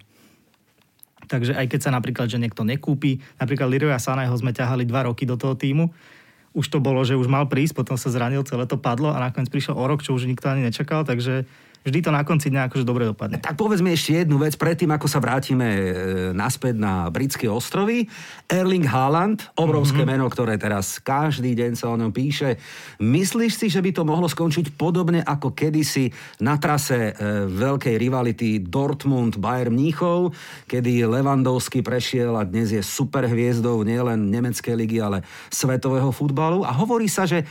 Takže 1.26 1.56
aj 1.56 1.66
keď 1.70 1.80
sa 1.80 1.90
napríklad, 1.90 2.26
že 2.28 2.40
niekto 2.40 2.62
nekúpi, 2.62 3.20
napríklad 3.40 3.68
Liroja 3.70 3.98
Saného 4.00 4.32
sme 4.36 4.52
ťahali 4.52 4.84
dva 4.84 5.08
roky 5.08 5.24
do 5.24 5.34
toho 5.38 5.56
týmu, 5.56 5.90
už 6.54 6.70
to 6.70 6.78
bolo, 6.78 7.02
že 7.02 7.18
už 7.18 7.26
mal 7.26 7.50
prísť, 7.50 7.74
potom 7.74 7.98
sa 7.98 8.14
zranil, 8.14 8.46
celé 8.46 8.64
to 8.70 8.78
padlo 8.78 9.10
a 9.10 9.18
nakoniec 9.18 9.50
prišiel 9.50 9.74
o 9.74 9.84
rok, 9.90 10.06
čo 10.06 10.14
už 10.14 10.30
nikto 10.30 10.46
ani 10.46 10.62
nečakal, 10.62 11.02
takže 11.02 11.50
vždy 11.84 12.00
to 12.00 12.10
na 12.10 12.24
konci 12.24 12.48
dňa 12.48 12.72
akože 12.72 12.88
dobre 12.88 13.04
dopadne. 13.04 13.36
Tak 13.36 13.60
povedz 13.60 13.84
mi 13.84 13.92
ešte 13.92 14.24
jednu 14.24 14.40
vec, 14.40 14.56
predtým 14.56 14.88
ako 14.88 15.06
sa 15.06 15.20
vrátime 15.20 15.68
e, 15.68 15.82
naspäť 16.32 16.80
na 16.80 17.12
britské 17.12 17.46
ostrovy. 17.46 18.08
Erling 18.48 18.88
Haaland, 18.88 19.52
obrovské 19.60 20.02
mm-hmm. 20.02 20.16
meno, 20.16 20.26
ktoré 20.32 20.56
teraz 20.56 20.96
každý 20.98 21.52
deň 21.52 21.72
sa 21.76 21.92
o 21.92 21.98
ňom 22.00 22.10
píše. 22.10 22.56
Myslíš 23.04 23.52
si, 23.60 23.66
že 23.68 23.84
by 23.84 23.92
to 23.92 24.08
mohlo 24.08 24.24
skončiť 24.24 24.72
podobne 24.80 25.20
ako 25.20 25.52
kedysi 25.52 26.08
na 26.40 26.56
trase 26.56 27.12
e, 27.12 27.46
veľkej 27.52 27.94
rivality 28.00 28.64
Dortmund-Bayern 28.64 29.76
Mníchov, 29.76 30.32
kedy 30.64 31.04
Lewandowski 31.04 31.84
prešiel 31.84 32.32
a 32.40 32.48
dnes 32.48 32.72
je 32.72 32.80
superhviezdou 32.80 33.84
nielen 33.84 34.32
nemeckej 34.32 34.72
ligy, 34.72 35.04
ale 35.04 35.20
svetového 35.52 36.08
futbalu. 36.08 36.64
A 36.64 36.72
hovorí 36.72 37.12
sa, 37.12 37.28
že 37.28 37.44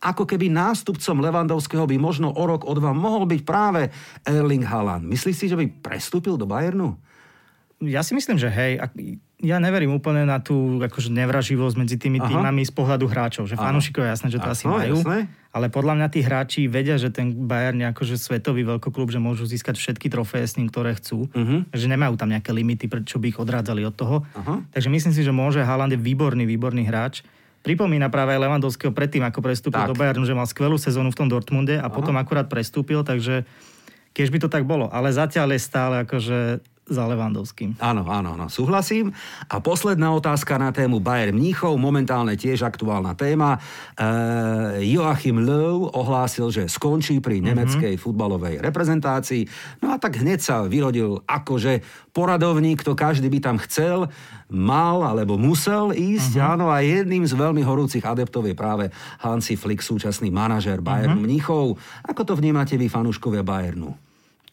ako 0.00 0.28
keby 0.28 0.52
nástupcom 0.52 1.24
Levandovského 1.24 1.88
by 1.88 1.96
možno 1.96 2.28
o 2.28 2.44
rok, 2.44 2.68
o 2.68 2.72
dva 2.76 2.92
mohol 2.92 3.24
byť 3.24 3.40
práve 3.42 3.88
Erling 4.28 4.64
Haaland. 4.64 5.08
Myslíš 5.08 5.36
si, 5.36 5.46
že 5.48 5.56
by 5.56 5.66
prestúpil 5.80 6.36
do 6.36 6.44
Bayernu? 6.44 7.00
Ja 7.84 8.00
si 8.00 8.16
myslím, 8.16 8.40
že 8.40 8.48
hej. 8.48 8.80
Ja 9.36 9.60
neverím 9.60 9.92
úplne 9.92 10.24
na 10.24 10.40
tú 10.40 10.80
akože 10.80 11.12
nevraživosť 11.12 11.76
medzi 11.76 11.96
tými 12.00 12.24
Aha. 12.24 12.28
týmami 12.32 12.64
z 12.64 12.72
pohľadu 12.72 13.04
hráčov. 13.04 13.44
Že 13.44 13.60
fanúšikov 13.60 14.00
je 14.00 14.10
jasné, 14.16 14.28
že 14.32 14.40
to 14.40 14.48
Aha, 14.48 14.56
asi 14.56 14.64
majú. 14.64 14.96
Jasné. 15.04 15.28
Ale 15.52 15.68
podľa 15.68 15.92
mňa 16.00 16.08
tí 16.08 16.20
hráči 16.24 16.60
vedia, 16.72 16.96
že 16.96 17.12
ten 17.12 17.44
Bayern 17.44 17.76
je 17.76 17.88
akože 17.92 18.16
svetový 18.16 18.64
veľkoklub, 18.64 19.12
že 19.12 19.20
môžu 19.20 19.44
získať 19.44 19.76
všetky 19.76 20.08
trofeje 20.08 20.48
s 20.48 20.56
ním, 20.56 20.72
ktoré 20.72 20.96
chcú. 20.96 21.28
Uh-huh. 21.28 21.68
Že 21.68 21.86
nemajú 21.92 22.16
tam 22.16 22.32
nejaké 22.32 22.48
limity, 22.56 22.88
čo 23.04 23.20
by 23.20 23.28
ich 23.28 23.36
odrádzali 23.36 23.84
od 23.84 23.92
toho. 23.92 24.16
Uh-huh. 24.24 24.64
Takže 24.72 24.88
myslím 24.88 25.12
si, 25.12 25.20
že 25.20 25.32
môže 25.36 25.60
Haaland 25.60 25.92
je 25.92 26.00
výborný, 26.00 26.48
výborný 26.48 26.88
hráč 26.88 27.20
pripomína 27.66 28.06
práve 28.06 28.38
aj 28.38 28.46
Levandovského 28.46 28.94
predtým, 28.94 29.26
ako 29.26 29.42
prestúpil 29.42 29.82
tak. 29.82 29.90
do 29.90 29.98
Bayernu, 29.98 30.22
že 30.22 30.38
mal 30.38 30.46
skvelú 30.46 30.78
sezónu 30.78 31.10
v 31.10 31.18
tom 31.18 31.26
Dortmunde 31.26 31.82
a 31.82 31.90
Aha. 31.90 31.94
potom 31.94 32.14
akurát 32.14 32.46
prestúpil, 32.46 33.02
takže 33.02 33.42
keď 34.14 34.26
by 34.30 34.38
to 34.38 34.48
tak 34.48 34.62
bolo. 34.62 34.86
Ale 34.94 35.10
zatiaľ 35.10 35.58
je 35.58 35.60
stále 35.60 36.06
akože 36.06 36.62
za 36.86 37.02
Levandovským. 37.02 37.74
Áno, 37.82 38.06
áno, 38.06 38.38
áno, 38.38 38.46
súhlasím. 38.46 39.10
A 39.50 39.58
posledná 39.58 40.14
otázka 40.14 40.54
na 40.54 40.70
tému 40.70 41.02
Bayern 41.02 41.34
Mníchov, 41.34 41.74
momentálne 41.82 42.38
tiež 42.38 42.62
aktuálna 42.62 43.18
téma. 43.18 43.58
E, 43.98 44.86
Joachim 44.94 45.42
Löw 45.42 45.90
ohlásil, 45.90 46.46
že 46.54 46.70
skončí 46.70 47.18
pri 47.18 47.42
mm-hmm. 47.42 47.48
nemeckej 47.50 47.94
futbalovej 47.98 48.62
reprezentácii. 48.62 49.50
No 49.82 49.90
a 49.90 49.98
tak 49.98 50.22
hneď 50.22 50.38
sa 50.38 50.62
vyrodil 50.62 51.26
akože 51.26 51.82
poradovník, 52.14 52.86
to 52.86 52.94
každý 52.94 53.26
by 53.34 53.42
tam 53.42 53.58
chcel, 53.66 54.06
mal 54.46 55.02
alebo 55.02 55.34
musel 55.34 55.90
ísť. 55.90 56.38
Mm-hmm. 56.38 56.52
Áno, 56.54 56.70
a 56.70 56.86
jedným 56.86 57.26
z 57.26 57.34
veľmi 57.34 57.66
horúcich 57.66 58.06
adeptov 58.06 58.46
je 58.46 58.54
práve 58.54 58.94
Hansi 59.26 59.58
Flick, 59.58 59.82
súčasný 59.82 60.30
manažer 60.30 60.78
Bayern 60.78 61.18
mm-hmm. 61.18 61.26
Mníchov. 61.26 61.82
Ako 62.06 62.22
to 62.22 62.38
vnímate 62.38 62.78
vy, 62.78 62.86
fanúškovia 62.86 63.42
Bayernu? 63.42 64.05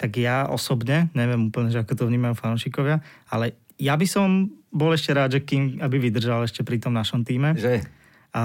Tak 0.03 0.19
ja 0.19 0.51
osobne, 0.51 1.07
neviem 1.15 1.48
úplne, 1.48 1.72
že 1.72 1.79
ako 1.79 1.95
to 1.95 2.03
vnímajú 2.12 2.36
fanúšikovia, 2.36 3.00
ale 3.31 3.55
ja 3.79 3.95
by 3.95 4.03
som 4.03 4.51
bol 4.67 4.91
ešte 4.91 5.15
rád, 5.15 5.39
že 5.39 5.48
kým, 5.48 5.79
aby 5.79 5.95
vydržal 5.95 6.43
ešte 6.43 6.60
pri 6.60 6.83
tom 6.83 6.91
našom 6.91 7.24
týme. 7.24 7.55
Že? 7.55 7.88
A 8.36 8.43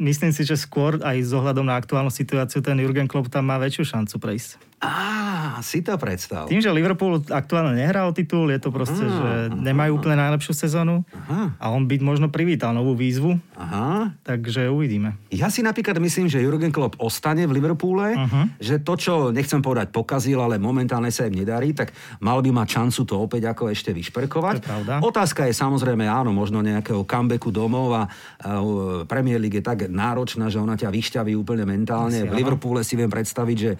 myslím 0.00 0.32
si, 0.32 0.46
že 0.48 0.56
skôr 0.56 0.96
aj 1.04 1.20
s 1.20 1.36
ohľadom 1.36 1.68
na 1.68 1.76
aktuálnu 1.76 2.08
situáciu 2.08 2.64
ten 2.64 2.80
Jurgen 2.80 3.10
Klopp 3.10 3.28
tam 3.28 3.52
má 3.52 3.60
väčšiu 3.60 3.92
šancu 3.92 4.16
prejsť. 4.16 4.69
Á, 4.80 5.60
si 5.60 5.84
to 5.84 5.92
predstav. 6.00 6.48
Tým, 6.48 6.64
že 6.64 6.72
Liverpool 6.72 7.20
aktuálne 7.28 7.76
nehrá 7.76 8.08
o 8.08 8.16
titul, 8.16 8.48
je 8.48 8.64
to 8.64 8.72
proste, 8.72 9.04
aha, 9.04 9.12
že 9.12 9.28
aha, 9.52 9.60
nemajú 9.60 10.00
úplne 10.00 10.16
najlepšiu 10.16 10.56
sezónu 10.56 11.04
aha. 11.12 11.52
a 11.60 11.68
on 11.68 11.84
by 11.84 12.00
možno 12.00 12.32
privítal 12.32 12.72
novú 12.72 12.96
výzvu, 12.96 13.36
aha. 13.60 14.16
takže 14.24 14.72
uvidíme. 14.72 15.20
Ja 15.28 15.52
si 15.52 15.60
napríklad 15.60 16.00
myslím, 16.00 16.32
že 16.32 16.40
Jurgen 16.40 16.72
Klopp 16.72 16.96
ostane 16.96 17.44
v 17.44 17.60
Liverpoole, 17.60 18.16
uh-huh. 18.16 18.56
že 18.56 18.80
to, 18.80 18.96
čo 18.96 19.28
nechcem 19.28 19.60
povedať 19.60 19.92
pokazil, 19.92 20.40
ale 20.40 20.56
momentálne 20.56 21.12
sa 21.12 21.28
im 21.28 21.36
nedarí, 21.36 21.76
tak 21.76 21.92
mal 22.24 22.40
by 22.40 22.48
mať 22.48 22.68
šancu 22.80 23.00
to 23.04 23.14
opäť 23.20 23.52
ako 23.52 23.68
ešte 23.68 23.92
vyšperkovať. 23.92 24.64
Otázka 25.04 25.44
je 25.44 25.52
samozrejme, 25.52 26.08
áno, 26.08 26.32
možno 26.32 26.64
nejakého 26.64 27.04
comebacku 27.04 27.52
domov 27.52 28.00
a 28.00 28.02
uh, 28.08 29.04
Premier 29.04 29.36
League 29.36 29.60
je 29.60 29.64
tak 29.64 29.92
náročná, 29.92 30.48
že 30.48 30.56
ona 30.56 30.72
ťa 30.72 30.88
vyšťaví 30.88 31.36
úplne 31.36 31.68
mentálne. 31.68 32.24
Asi, 32.24 32.32
v 32.32 32.32
Liverpoole 32.32 32.80
si 32.80 32.96
viem 32.96 33.12
predstaviť, 33.12 33.56
že 33.60 33.72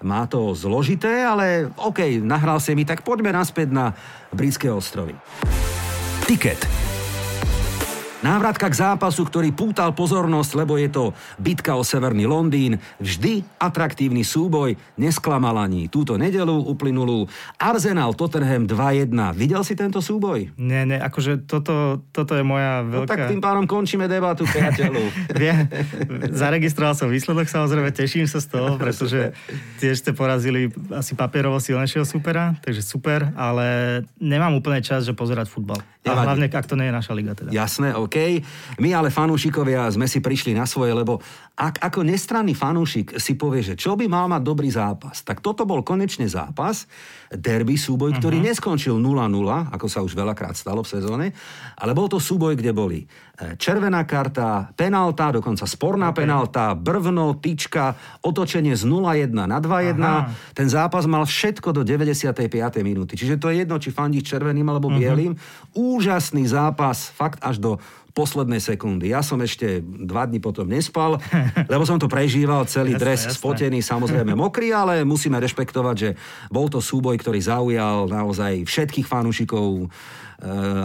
má 0.00 0.24
to 0.24 0.45
zložité, 0.54 1.24
ale 1.24 1.72
OK, 1.80 2.22
nahral 2.22 2.60
si 2.60 2.76
mi, 2.76 2.84
tak 2.84 3.02
poďme 3.02 3.32
naspäť 3.32 3.72
na 3.72 3.96
Britské 4.30 4.70
ostrovy. 4.70 5.16
Ticket. 6.26 6.95
Návratka 8.26 8.66
k 8.66 8.74
zápasu, 8.74 9.22
ktorý 9.22 9.54
pútal 9.54 9.94
pozornosť, 9.94 10.50
lebo 10.58 10.74
je 10.74 10.90
to 10.90 11.14
bitka 11.38 11.78
o 11.78 11.86
severný 11.86 12.26
Londýn, 12.26 12.74
vždy 12.98 13.46
atraktívny 13.54 14.26
súboj, 14.26 14.74
nesklamal 14.98 15.54
ani 15.54 15.86
túto 15.86 16.18
nedelu 16.18 16.58
uplynulú. 16.66 17.30
Arsenal 17.54 18.18
Tottenham 18.18 18.66
2-1. 18.66 19.14
Videl 19.38 19.62
si 19.62 19.78
tento 19.78 20.02
súboj? 20.02 20.50
Nie, 20.58 20.82
nie, 20.82 20.98
akože 20.98 21.46
toto, 21.46 22.02
toto 22.10 22.34
je 22.34 22.42
moja 22.42 22.82
veľká... 22.82 23.06
No 23.06 23.12
tak 23.14 23.30
tým 23.30 23.38
pádom 23.38 23.70
končíme 23.70 24.10
debatu, 24.10 24.42
priateľu. 24.42 25.06
Zaregistroval 26.42 26.98
som 26.98 27.06
výsledok, 27.06 27.46
samozrejme, 27.46 27.94
teším 27.94 28.26
sa 28.26 28.42
z 28.42 28.50
toho, 28.50 28.74
pretože 28.74 29.38
tiež 29.78 30.02
ste 30.02 30.10
porazili 30.10 30.66
asi 30.90 31.14
papierovo 31.14 31.62
silnejšieho 31.62 32.02
supera, 32.02 32.58
takže 32.58 32.82
super, 32.82 33.30
ale 33.38 34.02
nemám 34.18 34.58
úplne 34.58 34.82
čas, 34.82 35.06
že 35.06 35.14
pozerať 35.14 35.46
futbal. 35.46 35.78
A 36.06 36.22
hlavne, 36.22 36.46
ak 36.46 36.66
to 36.70 36.78
nie 36.78 36.86
je 36.86 36.94
naša 36.94 37.12
liga 37.18 37.34
teda. 37.34 37.50
Jasné, 37.50 37.98
OK. 37.98 38.38
My 38.78 38.94
ale 38.94 39.10
fanúšikovia 39.10 39.90
sme 39.90 40.06
si 40.06 40.22
prišli 40.22 40.54
na 40.54 40.62
svoje, 40.62 40.94
lebo 40.94 41.18
ak 41.58 41.82
ako 41.82 42.06
nestranný 42.06 42.54
fanúšik 42.54 43.18
si 43.18 43.34
povie, 43.34 43.64
že 43.66 43.74
čo 43.74 43.98
by 43.98 44.06
mal 44.06 44.30
mať 44.30 44.42
dobrý 44.44 44.70
zápas, 44.70 45.26
tak 45.26 45.42
toto 45.42 45.66
bol 45.66 45.82
konečne 45.82 46.30
zápas, 46.30 46.86
derby 47.32 47.74
súboj, 47.74 48.14
uh-huh. 48.14 48.20
ktorý 48.22 48.38
mhm. 48.38 48.46
neskončil 48.54 48.94
0-0, 49.02 49.74
ako 49.74 49.86
sa 49.90 50.04
už 50.06 50.14
veľakrát 50.14 50.54
stalo 50.54 50.86
v 50.86 50.92
sezóne, 50.94 51.26
ale 51.74 51.90
bol 51.90 52.06
to 52.06 52.22
súboj, 52.22 52.54
kde 52.54 52.70
boli 52.70 53.02
e, 53.02 53.06
červená 53.58 54.06
karta, 54.06 54.70
penálta, 54.78 55.34
dokonca 55.34 55.66
sporná 55.66 56.14
okay. 56.14 56.22
penálta, 56.22 56.76
brvno, 56.78 57.40
tyčka, 57.42 57.98
otočenie 58.22 58.78
z 58.78 58.86
0-1 58.86 59.34
na 59.34 59.58
2-1. 59.58 59.98
Aha. 59.98 60.30
Ten 60.54 60.68
zápas 60.70 61.08
mal 61.10 61.26
všetko 61.26 61.72
do 61.72 61.82
95. 61.82 62.30
minúty. 62.84 63.18
Čiže 63.18 63.40
to 63.40 63.50
je 63.50 63.64
jedno, 63.66 63.80
či 63.80 63.90
fandíš 63.90 64.36
červeným 64.36 64.68
alebo 64.70 64.92
mhm. 64.92 64.96
bielým. 65.00 65.32
Uh-huh 65.34 65.95
úžasný 65.96 66.44
zápas, 66.44 67.08
fakt 67.08 67.40
až 67.40 67.56
do 67.56 67.70
poslednej 68.16 68.64
sekundy. 68.64 69.12
Ja 69.12 69.20
som 69.20 69.36
ešte 69.44 69.84
dva 69.84 70.24
dní 70.24 70.40
potom 70.40 70.64
nespal, 70.64 71.20
lebo 71.72 71.84
som 71.84 72.00
to 72.00 72.08
prežíval, 72.08 72.64
celý 72.64 72.96
jasné, 72.96 73.02
dres 73.04 73.20
jasné. 73.28 73.36
spotený, 73.36 73.78
samozrejme 73.84 74.32
mokrý, 74.32 74.72
ale 74.72 75.04
musíme 75.04 75.36
rešpektovať, 75.36 75.96
že 76.00 76.10
bol 76.48 76.72
to 76.72 76.80
súboj, 76.80 77.20
ktorý 77.20 77.44
zaujal 77.44 78.08
naozaj 78.08 78.64
všetkých 78.64 79.04
fanúšikov 79.04 79.84
e, 79.84 79.86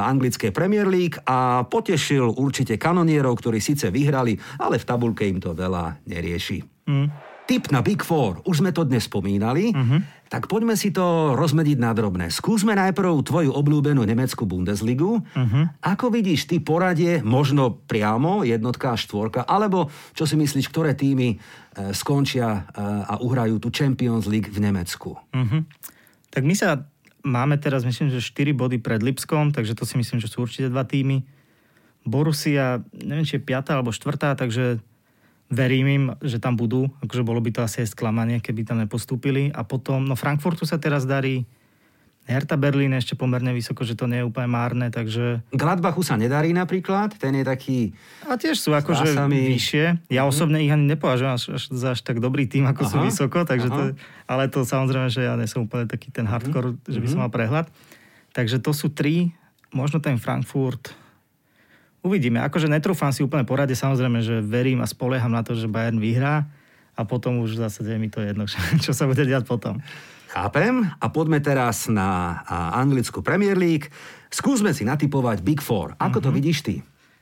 anglické 0.03 0.51
Premier 0.51 0.83
League 0.91 1.23
a 1.23 1.63
potešil 1.63 2.35
určite 2.35 2.75
kanonierov, 2.75 3.39
ktorí 3.39 3.63
síce 3.63 3.87
vyhrali, 3.87 4.35
ale 4.59 4.75
v 4.75 4.87
tabulke 4.87 5.23
im 5.23 5.39
to 5.39 5.55
veľa 5.55 6.03
nerieši. 6.03 6.59
Mm. 6.91 7.07
Tip 7.47 7.71
na 7.71 7.79
Big 7.79 8.03
Four, 8.03 8.43
už 8.43 8.59
sme 8.59 8.71
to 8.71 8.87
dnes 8.87 9.11
spomínali, 9.11 9.75
uh-huh. 9.75 9.99
Tak 10.31 10.47
poďme 10.47 10.79
si 10.79 10.95
to 10.95 11.35
rozmediť 11.35 11.75
na 11.75 11.91
drobné. 11.91 12.31
Skúsme 12.31 12.71
najprv 12.71 13.19
tvoju 13.19 13.51
obľúbenú 13.51 13.99
nemeckú 14.07 14.47
Bundesligu. 14.47 15.19
Uh-huh. 15.19 15.63
Ako 15.83 16.07
vidíš 16.07 16.47
ty 16.47 16.63
poradie, 16.63 17.19
možno 17.19 17.83
priamo 17.83 18.47
jednotka 18.47 18.95
a 18.95 18.97
štvorka, 18.97 19.43
alebo 19.43 19.91
čo 20.15 20.23
si 20.23 20.39
myslíš, 20.39 20.71
ktoré 20.71 20.95
týmy 20.95 21.35
e, 21.35 21.37
skončia 21.91 22.47
e, 22.47 22.59
a 23.11 23.19
uhrajú 23.19 23.59
tu 23.59 23.75
Champions 23.75 24.23
League 24.31 24.47
v 24.47 24.63
Nemecku? 24.63 25.19
Uh-huh. 25.19 25.67
Tak 26.31 26.47
my 26.47 26.55
sa 26.55 26.87
máme 27.27 27.59
teraz, 27.59 27.83
myslím, 27.83 28.07
že 28.07 28.23
4 28.23 28.55
body 28.55 28.79
pred 28.79 29.03
Lipskom, 29.03 29.51
takže 29.51 29.75
to 29.75 29.83
si 29.83 29.99
myslím, 29.99 30.23
že 30.23 30.31
sú 30.31 30.47
určite 30.47 30.71
dva 30.71 30.87
týmy. 30.87 31.27
Borussia, 32.07 32.79
neviem, 32.95 33.27
či 33.27 33.35
je 33.35 33.43
5. 33.43 33.75
alebo 33.75 33.91
4. 33.91 34.39
takže 34.39 34.79
verím 35.51 35.87
im, 35.91 36.05
že 36.23 36.39
tam 36.39 36.55
budú. 36.55 36.87
Akože 37.03 37.27
bolo 37.27 37.43
by 37.43 37.51
to 37.51 37.61
asi 37.61 37.83
aj 37.83 37.93
sklamanie, 37.93 38.39
keby 38.39 38.63
tam 38.63 38.79
nepostúpili. 38.79 39.51
A 39.51 39.67
potom, 39.67 40.07
no 40.07 40.15
Frankfurtu 40.15 40.63
sa 40.63 40.79
teraz 40.79 41.03
darí, 41.03 41.43
Hertha 42.21 42.53
Berlín 42.55 42.93
ešte 42.93 43.17
pomerne 43.17 43.49
vysoko, 43.51 43.81
že 43.81 43.97
to 43.97 44.05
nie 44.05 44.21
je 44.21 44.29
úplne 44.29 44.47
márne, 44.47 44.87
takže... 44.93 45.41
Gladbachu 45.51 46.05
sa 46.05 46.15
nedarí 46.15 46.53
napríklad, 46.53 47.17
ten 47.17 47.33
je 47.33 47.43
taký... 47.43 47.77
A 48.29 48.37
tiež 48.37 48.61
sú 48.61 48.71
akože 48.71 49.17
vyššie. 49.27 50.07
Ja 50.13 50.23
mm. 50.23 50.29
osobne 50.29 50.61
ich 50.61 50.69
ani 50.69 50.85
nepovažujem 50.85 51.33
až, 51.33 51.43
až 51.57 51.63
za 51.73 51.97
až 51.97 51.99
tak 52.05 52.21
dobrý 52.21 52.45
tým, 52.45 52.69
ako 52.69 52.87
Aha. 52.87 52.91
sú 52.93 52.97
vysoko, 53.01 53.41
takže 53.41 53.67
to, 53.73 53.83
ale 54.29 54.47
to 54.53 54.61
samozrejme, 54.61 55.09
že 55.09 55.25
ja 55.25 55.33
nie 55.33 55.49
som 55.49 55.65
úplne 55.65 55.89
taký 55.89 56.13
ten 56.13 56.29
hardcore, 56.29 56.77
mm. 56.77 56.93
že 56.93 56.99
by 57.01 57.07
som 57.09 57.19
mhm. 57.19 57.23
mal 57.25 57.31
prehľad. 57.33 57.65
Takže 58.31 58.61
to 58.61 58.71
sú 58.71 58.93
tri, 58.93 59.33
možno 59.73 59.97
ten 59.97 60.21
Frankfurt, 60.21 60.93
Uvidíme. 62.01 62.41
Akože 62.41 62.65
netrúfam 62.65 63.13
si 63.13 63.21
úplne 63.21 63.45
porade, 63.45 63.77
samozrejme, 63.77 64.25
že 64.25 64.41
verím 64.41 64.81
a 64.81 64.89
spolieham 64.89 65.29
na 65.29 65.45
to, 65.45 65.53
že 65.53 65.69
Bayern 65.69 66.01
vyhrá 66.01 66.49
a 66.97 67.01
potom 67.05 67.45
už 67.45 67.61
zase 67.61 67.85
je 67.85 67.97
mi 68.01 68.09
to 68.09 68.25
jedno, 68.25 68.49
čo 68.83 68.91
sa 68.91 69.05
bude 69.05 69.21
diať 69.21 69.45
potom. 69.45 69.77
Chápem. 70.31 70.87
A 70.97 71.05
poďme 71.11 71.43
teraz 71.43 71.91
na 71.91 72.41
anglickú 72.73 73.19
Premier 73.19 73.59
League. 73.59 73.91
Skúsme 74.31 74.71
si 74.71 74.87
natypovať 74.87 75.43
Big 75.43 75.59
Four. 75.59 75.99
Ako 75.99 76.17
mm-hmm. 76.17 76.23
to 76.23 76.29
mhm. 76.31 76.35
vidíš 76.39 76.59
ty? 76.63 76.75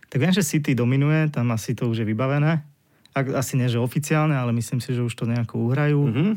Tak 0.09 0.17
viem, 0.21 0.33
že 0.33 0.45
City 0.45 0.74
dominuje, 0.74 1.29
tam 1.29 1.53
asi 1.53 1.77
to 1.77 1.89
už 1.89 2.01
je 2.01 2.05
vybavené. 2.05 2.65
Asi 3.13 3.57
nie, 3.57 3.69
že 3.69 3.81
oficiálne, 3.81 4.38
ale 4.38 4.53
myslím 4.53 4.81
si, 4.81 4.93
že 4.93 5.05
už 5.05 5.13
to 5.13 5.25
nejako 5.25 5.69
uhrajú. 5.69 6.01
Mm-hmm. 6.01 6.31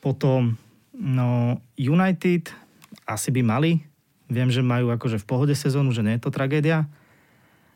Potom 0.00 0.56
no, 0.96 1.60
United 1.76 2.52
asi 3.08 3.28
by 3.32 3.42
mali. 3.44 3.72
Viem, 4.32 4.48
že 4.48 4.64
majú 4.64 4.92
akože 4.92 5.20
v 5.20 5.28
pohode 5.28 5.52
sezónu, 5.56 5.92
že 5.92 6.04
nie 6.04 6.16
je 6.16 6.24
to 6.24 6.32
tragédia. 6.32 6.88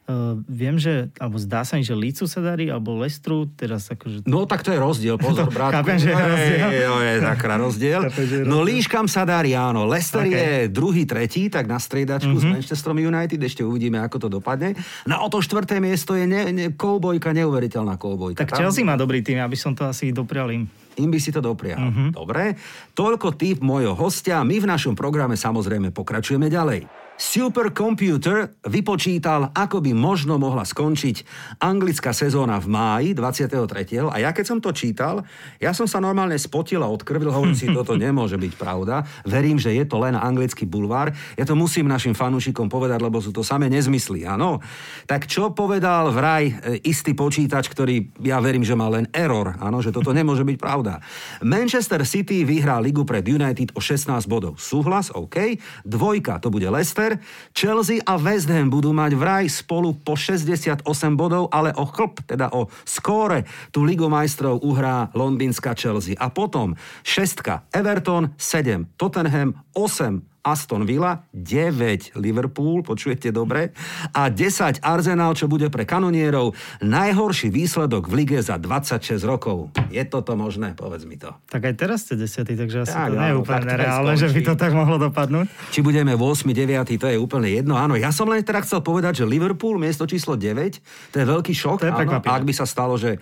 Uh, 0.07 0.39
viem, 0.47 0.79
že, 0.79 1.11
alebo 1.19 1.35
zdá 1.35 1.67
sa 1.67 1.75
mi, 1.75 1.83
že 1.83 1.91
Lícu 1.91 2.31
sa 2.31 2.39
darí, 2.39 2.71
alebo 2.71 2.95
Lestru, 3.03 3.51
teraz 3.59 3.91
akože... 3.91 4.23
No 4.23 4.47
tak 4.47 4.63
to 4.63 4.71
je 4.71 4.79
rozdiel, 4.79 5.19
pozor, 5.19 5.51
brat. 5.57 5.75
Chápem, 5.75 5.99
že 5.99 6.15
je 6.15 6.23
rozdiel. 6.23 6.71
Je, 6.71 6.87
je, 6.87 7.15
takrá 7.27 7.55
rozdiel. 7.59 8.01
no 8.47 8.63
Líškam 8.63 9.11
sa 9.11 9.27
darí, 9.27 9.59
áno. 9.59 9.83
Lester 9.83 10.23
okay. 10.23 10.39
je 10.39 10.51
druhý, 10.71 11.11
tretí, 11.11 11.51
tak 11.51 11.67
na 11.67 11.83
striedačku 11.83 12.31
mm-hmm. 12.31 12.55
s 12.55 12.71
Manchesterom 12.71 13.03
United, 13.03 13.43
ešte 13.43 13.67
uvidíme, 13.67 13.99
ako 13.99 14.17
to 14.23 14.29
dopadne. 14.31 14.79
No 15.11 15.27
o 15.27 15.27
to 15.27 15.43
štvrté 15.43 15.83
miesto 15.83 16.15
je 16.15 16.23
ne, 16.23 16.55
ne, 16.55 16.67
koubojka, 16.71 17.35
neuveriteľná 17.35 17.99
koubojka. 17.99 18.47
Tak 18.47 18.63
Chelsea 18.63 18.87
má 18.87 18.95
dobrý 18.95 19.27
tým, 19.27 19.43
aby 19.43 19.59
som 19.59 19.75
to 19.75 19.91
asi 19.91 20.15
doprial 20.15 20.55
im. 20.55 20.71
Im 21.03 21.11
by 21.11 21.19
si 21.19 21.35
to 21.35 21.43
doprial. 21.43 21.83
Mm-hmm. 21.83 22.09
Dobre. 22.15 22.55
Toľko 22.95 23.35
typ 23.35 23.59
mojho 23.59 23.99
hostia. 23.99 24.41
My 24.47 24.63
v 24.63 24.71
našom 24.71 24.95
programe 24.95 25.35
samozrejme 25.35 25.91
pokračujeme 25.91 26.47
ďalej. 26.47 27.06
Supercomputer 27.17 28.61
vypočítal, 28.69 29.49
ako 29.57 29.81
by 29.81 29.97
možno 29.97 30.37
mohla 30.37 30.69
skončiť 30.69 31.25
anglická 31.65 32.13
sezóna 32.13 32.61
v 32.61 32.69
máji 32.69 33.09
23. 33.17 34.13
A 34.13 34.21
ja 34.21 34.37
keď 34.37 34.45
som 34.45 34.59
to 34.61 34.69
čítal, 34.77 35.25
ja 35.57 35.73
som 35.73 35.89
sa 35.89 35.97
normálne 35.97 36.37
spotil 36.37 36.85
a 36.85 36.93
odkrvil, 36.93 37.33
hovorím 37.33 37.57
si, 37.57 37.73
toto 37.73 37.97
nemôže 37.97 38.37
byť 38.37 38.53
pravda. 38.61 39.09
Verím, 39.25 39.57
že 39.57 39.73
je 39.73 39.89
to 39.89 39.97
len 39.97 40.13
anglický 40.13 40.69
bulvár. 40.69 41.09
Ja 41.41 41.49
to 41.49 41.57
musím 41.57 41.89
našim 41.89 42.13
fanúšikom 42.13 42.69
povedať, 42.69 43.01
lebo 43.01 43.17
sú 43.25 43.33
to 43.33 43.41
samé 43.41 43.73
nezmysly, 43.73 44.29
áno. 44.29 44.61
Tak 45.09 45.25
čo 45.25 45.57
povedal 45.57 46.13
vraj 46.13 46.53
e, 46.53 46.85
istý 46.85 47.17
počítač, 47.17 47.73
ktorý 47.73 48.13
ja 48.29 48.45
verím, 48.45 48.61
že 48.61 48.77
má 48.77 48.93
len 48.93 49.09
error, 49.17 49.57
áno, 49.57 49.81
že 49.81 49.89
toto 49.89 50.13
nemôže 50.13 50.45
byť 50.45 50.57
pravda. 50.61 51.01
Manchester 51.41 52.05
City 52.05 52.45
vyhrá 52.45 52.77
ligu 52.77 53.09
pred 53.09 53.25
United 53.25 53.73
o 53.73 53.81
16 53.81 54.29
bodov. 54.29 54.61
Súhlas, 54.61 55.09
OK. 55.17 55.57
Dvojka, 55.81 56.45
to 56.45 56.53
bude 56.53 56.69
Leicester 56.69 57.06
Manchester, 57.07 57.19
Chelsea 57.55 58.03
a 58.03 58.19
West 58.19 58.51
Ham 58.51 58.69
budú 58.69 58.91
mať 58.91 59.13
vraj 59.15 59.47
spolu 59.47 59.95
po 59.95 60.19
68 60.19 60.83
bodov, 61.15 61.49
ale 61.55 61.71
o 61.79 61.87
chlp, 61.87 62.27
teda 62.27 62.51
o 62.53 62.67
skóre, 62.83 63.47
tú 63.71 63.87
Ligu 63.87 64.11
majstrov 64.11 64.61
uhrá 64.63 65.09
londýnska 65.15 65.73
Chelsea. 65.79 66.19
A 66.19 66.29
potom 66.29 66.75
šestka 67.07 67.65
Everton, 67.71 68.35
7 68.37 68.99
Tottenham, 68.99 69.55
8 69.73 70.36
Aston 70.47 70.87
Villa, 70.87 71.27
9 71.35 72.15
Liverpool, 72.23 72.87
počujete 72.87 73.35
dobre, 73.35 73.75
a 74.15 74.31
10 74.31 74.79
Arsenal, 74.79 75.35
čo 75.35 75.51
bude 75.51 75.67
pre 75.67 75.83
kanonierov 75.83 76.55
najhorší 76.87 77.51
výsledok 77.51 78.07
v 78.07 78.23
lige 78.23 78.39
za 78.39 78.55
26 78.55 79.27
rokov. 79.27 79.75
Je 79.91 80.07
toto 80.07 80.39
možné? 80.39 80.79
Povedz 80.79 81.03
mi 81.03 81.19
to. 81.19 81.35
Tak 81.51 81.67
aj 81.67 81.75
teraz 81.75 82.07
ste 82.07 82.15
10, 82.15 82.47
takže 82.47 82.87
asi 82.87 82.95
tak, 82.95 83.11
to 83.11 83.19
nie 83.19 83.31
je 83.35 83.37
úplne 83.43 83.75
reálne, 83.75 84.15
že 84.15 84.31
by 84.31 84.41
to 84.47 84.55
tak 84.55 84.71
mohlo 84.71 85.03
dopadnúť. 85.03 85.51
Či 85.75 85.83
budeme 85.83 86.15
8, 86.15 86.47
9, 86.47 86.95
to 86.95 87.07
je 87.11 87.19
úplne 87.19 87.51
jedno. 87.51 87.75
Áno, 87.75 87.99
ja 87.99 88.15
som 88.15 88.31
len 88.31 88.47
teda 88.47 88.63
chcel 88.63 88.87
povedať, 88.87 89.21
že 89.21 89.25
Liverpool 89.27 89.83
miesto 89.83 90.07
číslo 90.07 90.39
9, 90.39 91.11
to 91.11 91.17
je 91.19 91.27
veľký 91.27 91.51
šok. 91.51 91.83
To 91.83 91.87
je 91.91 91.93
áno, 91.93 92.23
ak 92.23 92.47
by 92.47 92.55
sa 92.55 92.71
stalo, 92.71 92.95
že 92.95 93.19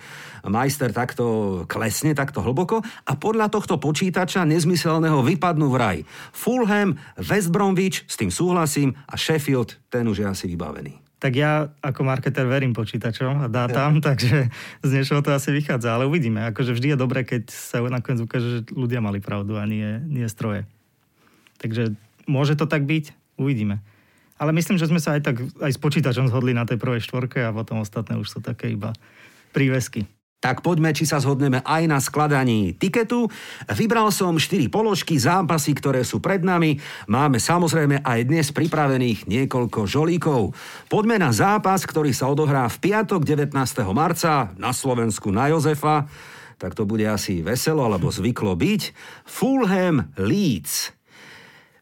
majster 0.53 0.93
takto 0.93 1.63
klesne, 1.71 2.13
takto 2.13 2.45
hlboko 2.45 2.81
a 2.83 3.13
podľa 3.17 3.49
tohto 3.49 3.81
počítača 3.81 4.45
nezmyselného 4.45 5.25
vypadnú 5.25 5.73
vraj 5.73 6.05
Fulham, 6.33 7.01
West 7.17 7.49
Bromwich, 7.53 8.05
s 8.05 8.21
tým 8.21 8.29
súhlasím, 8.29 8.97
a 9.09 9.17
Sheffield, 9.17 9.81
ten 9.89 10.05
už 10.09 10.25
je 10.25 10.27
asi 10.27 10.45
vybavený. 10.51 11.05
Tak 11.25 11.33
ja 11.33 11.73
ako 11.81 12.05
marketer 12.05 12.45
verím 12.45 12.77
počítačom 12.77 13.45
a 13.45 13.47
dátam, 13.49 13.97
ja. 13.97 14.13
takže 14.13 14.53
z 14.85 14.91
niečoho 14.93 15.25
to 15.25 15.33
asi 15.33 15.57
vychádza. 15.57 15.97
Ale 15.97 16.05
uvidíme. 16.05 16.45
Akože 16.53 16.77
vždy 16.77 16.93
je 16.93 17.01
dobré, 17.01 17.25
keď 17.25 17.49
sa 17.49 17.81
nakoniec 17.81 18.21
ukáže, 18.21 18.49
že 18.51 18.61
ľudia 18.77 19.01
mali 19.01 19.25
pravdu 19.25 19.57
a 19.57 19.65
nie, 19.65 20.05
nie 20.05 20.29
stroje. 20.29 20.69
Takže 21.65 21.97
môže 22.29 22.61
to 22.61 22.69
tak 22.69 22.85
byť, 22.85 23.17
uvidíme. 23.41 23.81
Ale 24.37 24.53
myslím, 24.53 24.77
že 24.77 24.91
sme 24.91 25.01
sa 25.01 25.17
aj 25.17 25.23
tak 25.25 25.37
aj 25.65 25.73
s 25.73 25.81
počítačom 25.81 26.29
zhodli 26.29 26.53
na 26.53 26.69
tej 26.69 26.77
prvej 26.77 27.01
štvorke 27.01 27.41
a 27.41 27.55
potom 27.57 27.81
ostatné 27.81 28.21
už 28.21 28.29
sú 28.29 28.39
také 28.45 28.75
iba 28.75 28.93
prívesky. 29.55 30.05
Tak 30.45 30.61
poďme, 30.61 30.93
či 30.93 31.09
sa 31.09 31.25
zhodneme 31.25 31.65
aj 31.65 31.83
na 31.89 31.97
skladaní 32.05 32.77
tiketu. 32.77 33.33
Vybral 33.65 34.13
som 34.13 34.37
4 34.37 34.69
položky, 34.69 35.17
zápasy, 35.17 35.73
ktoré 35.73 36.05
sú 36.05 36.21
pred 36.21 36.45
nami. 36.45 36.77
Máme 37.09 37.41
samozrejme 37.41 38.05
aj 38.05 38.29
dnes 38.29 38.53
pripravených 38.53 39.25
niekoľko 39.25 39.89
žolíkov. 39.89 40.53
Poďme 40.93 41.17
na 41.17 41.33
zápas, 41.33 41.89
ktorý 41.89 42.13
sa 42.13 42.29
odohrá 42.29 42.69
v 42.69 42.77
piatok 42.77 43.25
19. 43.25 43.57
marca 43.97 44.53
na 44.61 44.77
Slovensku 44.77 45.33
na 45.33 45.49
Jozefa. 45.49 46.13
Tak 46.61 46.77
to 46.77 46.85
bude 46.85 47.09
asi 47.09 47.41
veselo, 47.41 47.81
alebo 47.89 48.13
zvyklo 48.13 48.53
byť. 48.53 48.93
Fulham 49.25 50.13
Leeds. 50.21 50.93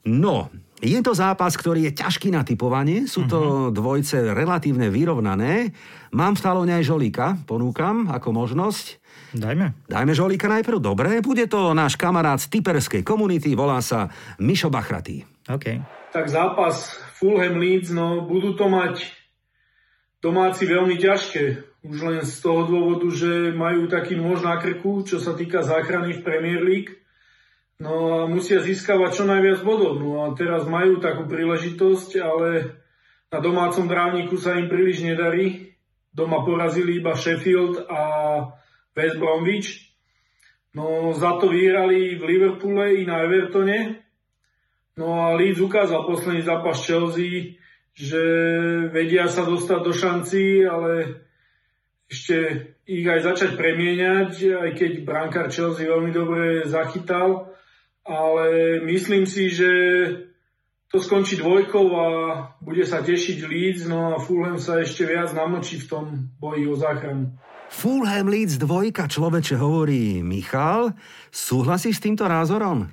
No, 0.07 0.55
je 0.83 0.99
to 0.99 1.15
zápas, 1.15 1.55
ktorý 1.55 1.87
je 1.89 1.93
ťažký 1.95 2.35
na 2.35 2.43
typovanie, 2.43 3.07
sú 3.07 3.31
to 3.31 3.39
uh-huh. 3.39 3.71
dvojce 3.71 4.35
relatívne 4.35 4.91
vyrovnané. 4.91 5.71
Mám 6.11 6.35
v 6.35 6.45
talóne 6.45 6.75
aj 6.75 6.91
žolíka, 6.91 7.39
ponúkam 7.47 8.11
ako 8.11 8.35
možnosť. 8.35 8.99
Dajme. 9.33 9.87
Dajme 9.87 10.13
žolíka 10.13 10.51
najprv, 10.51 10.83
dobre. 10.83 11.23
Bude 11.23 11.47
to 11.47 11.71
náš 11.71 11.95
kamarát 11.95 12.43
z 12.43 12.51
typerskej 12.59 13.07
komunity, 13.07 13.55
volá 13.55 13.79
sa 13.79 14.11
Mišo 14.43 14.69
Bachratý. 14.75 15.23
OK. 15.47 15.79
Tak 16.11 16.27
zápas 16.27 16.99
Fulham 17.17 17.63
Leeds, 17.63 17.95
no 17.95 18.27
budú 18.27 18.59
to 18.59 18.67
mať 18.67 19.07
domáci 20.19 20.67
veľmi 20.67 20.99
ťažké. 20.99 21.45
Už 21.83 21.99
len 22.03 22.21
z 22.23 22.37
toho 22.43 22.67
dôvodu, 22.67 23.07
že 23.11 23.55
majú 23.55 23.87
taký 23.87 24.19
nôž 24.19 24.43
na 24.43 24.59
krku, 24.59 25.03
čo 25.03 25.19
sa 25.19 25.35
týka 25.35 25.63
záchrany 25.63 26.19
v 26.19 26.25
Premier 26.27 26.63
League 26.63 27.02
No 27.81 28.23
a 28.23 28.31
musia 28.31 28.61
získavať 28.61 29.11
čo 29.17 29.25
najviac 29.25 29.65
bodov. 29.65 30.03
No 30.03 30.27
a 30.27 30.35
teraz 30.37 30.69
majú 30.69 31.01
takú 31.01 31.25
príležitosť, 31.25 32.11
ale 32.21 32.49
na 33.33 33.39
domácom 33.41 33.89
drávniku 33.89 34.37
sa 34.37 34.61
im 34.61 34.69
príliš 34.69 35.01
nedarí. 35.01 35.73
Doma 36.13 36.45
porazili 36.45 37.01
iba 37.01 37.17
Sheffield 37.17 37.89
a 37.89 38.03
West 38.93 39.17
Bromwich. 39.17 39.97
No 40.77 41.17
za 41.17 41.41
to 41.41 41.49
vyhrali 41.49 42.21
v 42.21 42.23
Liverpoole 42.23 43.01
i 43.01 43.09
na 43.09 43.25
Evertone. 43.25 44.05
No 44.97 45.17
a 45.25 45.33
Leeds 45.33 45.61
ukázal 45.61 46.05
posledný 46.05 46.45
zápas 46.45 46.85
Chelsea, 46.85 47.57
že 47.97 48.21
vedia 48.93 49.25
sa 49.29 49.49
dostať 49.49 49.81
do 49.81 49.93
šanci, 49.93 50.69
ale 50.69 51.25
ešte 52.13 52.37
ich 52.85 53.09
aj 53.09 53.33
začať 53.33 53.51
premieňať, 53.57 54.33
aj 54.53 54.71
keď 54.77 54.93
brankár 55.09 55.49
Chelsea 55.49 55.89
veľmi 55.89 56.13
dobre 56.13 56.69
zachytal 56.69 57.53
ale 58.07 58.79
myslím 58.87 59.27
si, 59.27 59.51
že 59.51 59.71
to 60.93 61.01
skončí 61.01 61.41
dvojkou 61.41 61.87
a 61.97 62.07
bude 62.61 62.85
sa 62.85 63.01
tešiť 63.01 63.39
Leeds, 63.49 63.89
no 63.89 64.13
a 64.13 64.21
Fulham 64.21 64.61
sa 64.61 64.85
ešte 64.85 65.09
viac 65.09 65.33
namočí 65.33 65.81
v 65.81 65.89
tom 65.89 66.05
boji 66.37 66.69
o 66.69 66.77
záchranu. 66.77 67.33
Fulham 67.73 68.29
Leeds 68.29 68.61
dvojka, 68.61 69.09
človeče, 69.09 69.57
hovorí 69.57 70.21
Michal. 70.21 70.93
Súhlasíš 71.33 71.97
s 71.97 72.05
týmto 72.05 72.29
názorom? 72.29 72.93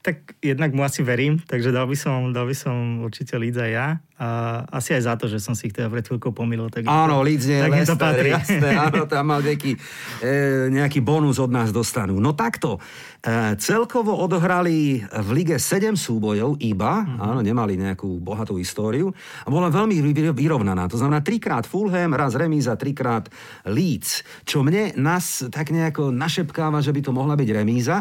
Tak 0.00 0.40
jednak 0.40 0.72
mu 0.72 0.80
asi 0.80 1.04
verím, 1.04 1.36
takže 1.44 1.76
dal 1.76 1.84
by 1.84 1.92
som, 1.92 2.32
dal 2.32 2.48
by 2.48 2.56
som 2.56 3.04
určite 3.04 3.36
Leeds 3.36 3.60
aj 3.60 3.70
ja. 3.70 3.88
A 4.20 4.28
asi 4.68 4.96
aj 4.96 5.02
za 5.04 5.14
to, 5.16 5.28
že 5.28 5.40
som 5.40 5.56
si 5.56 5.68
ich 5.68 5.76
teda 5.76 5.92
pred 5.92 6.04
chvíľkou 6.04 6.32
pomýlil. 6.32 6.72
Tak 6.72 6.88
áno, 6.88 7.20
Leeds 7.20 7.44
nie 7.44 7.60
tak 7.60 7.72
Leicester, 7.72 7.96
to 7.96 8.04
patrí. 8.04 8.32
jasné, 8.32 8.68
áno, 8.88 9.04
tam 9.04 9.24
mal 9.28 9.44
nejaký, 9.44 9.76
e, 10.20 10.68
nejaký 10.72 11.04
bonus 11.04 11.36
od 11.36 11.52
nás 11.52 11.68
dostanú. 11.68 12.16
No 12.16 12.32
takto, 12.32 12.80
e, 13.20 13.56
celkovo 13.60 14.16
odohrali 14.16 15.04
v 15.04 15.28
lige 15.36 15.56
7 15.60 15.96
súbojov 15.96 16.60
iba, 16.64 17.04
mm-hmm. 17.04 17.20
áno, 17.20 17.40
nemali 17.44 17.76
nejakú 17.76 18.20
bohatú 18.24 18.56
históriu 18.56 19.12
a 19.44 19.48
bola 19.52 19.68
veľmi 19.68 20.00
vyrovnaná. 20.32 20.88
To 20.88 20.96
znamená 20.96 21.20
trikrát 21.20 21.68
Fulham, 21.68 22.16
raz 22.16 22.32
remíza, 22.36 22.72
trikrát 22.76 23.28
Leeds, 23.68 24.44
čo 24.48 24.64
mne 24.64 24.96
nás 24.96 25.44
tak 25.52 25.72
nejako 25.72 26.08
našepkáva, 26.08 26.80
že 26.80 26.92
by 26.92 27.00
to 27.04 27.12
mohla 27.12 27.36
byť 27.36 27.48
remíza. 27.52 28.00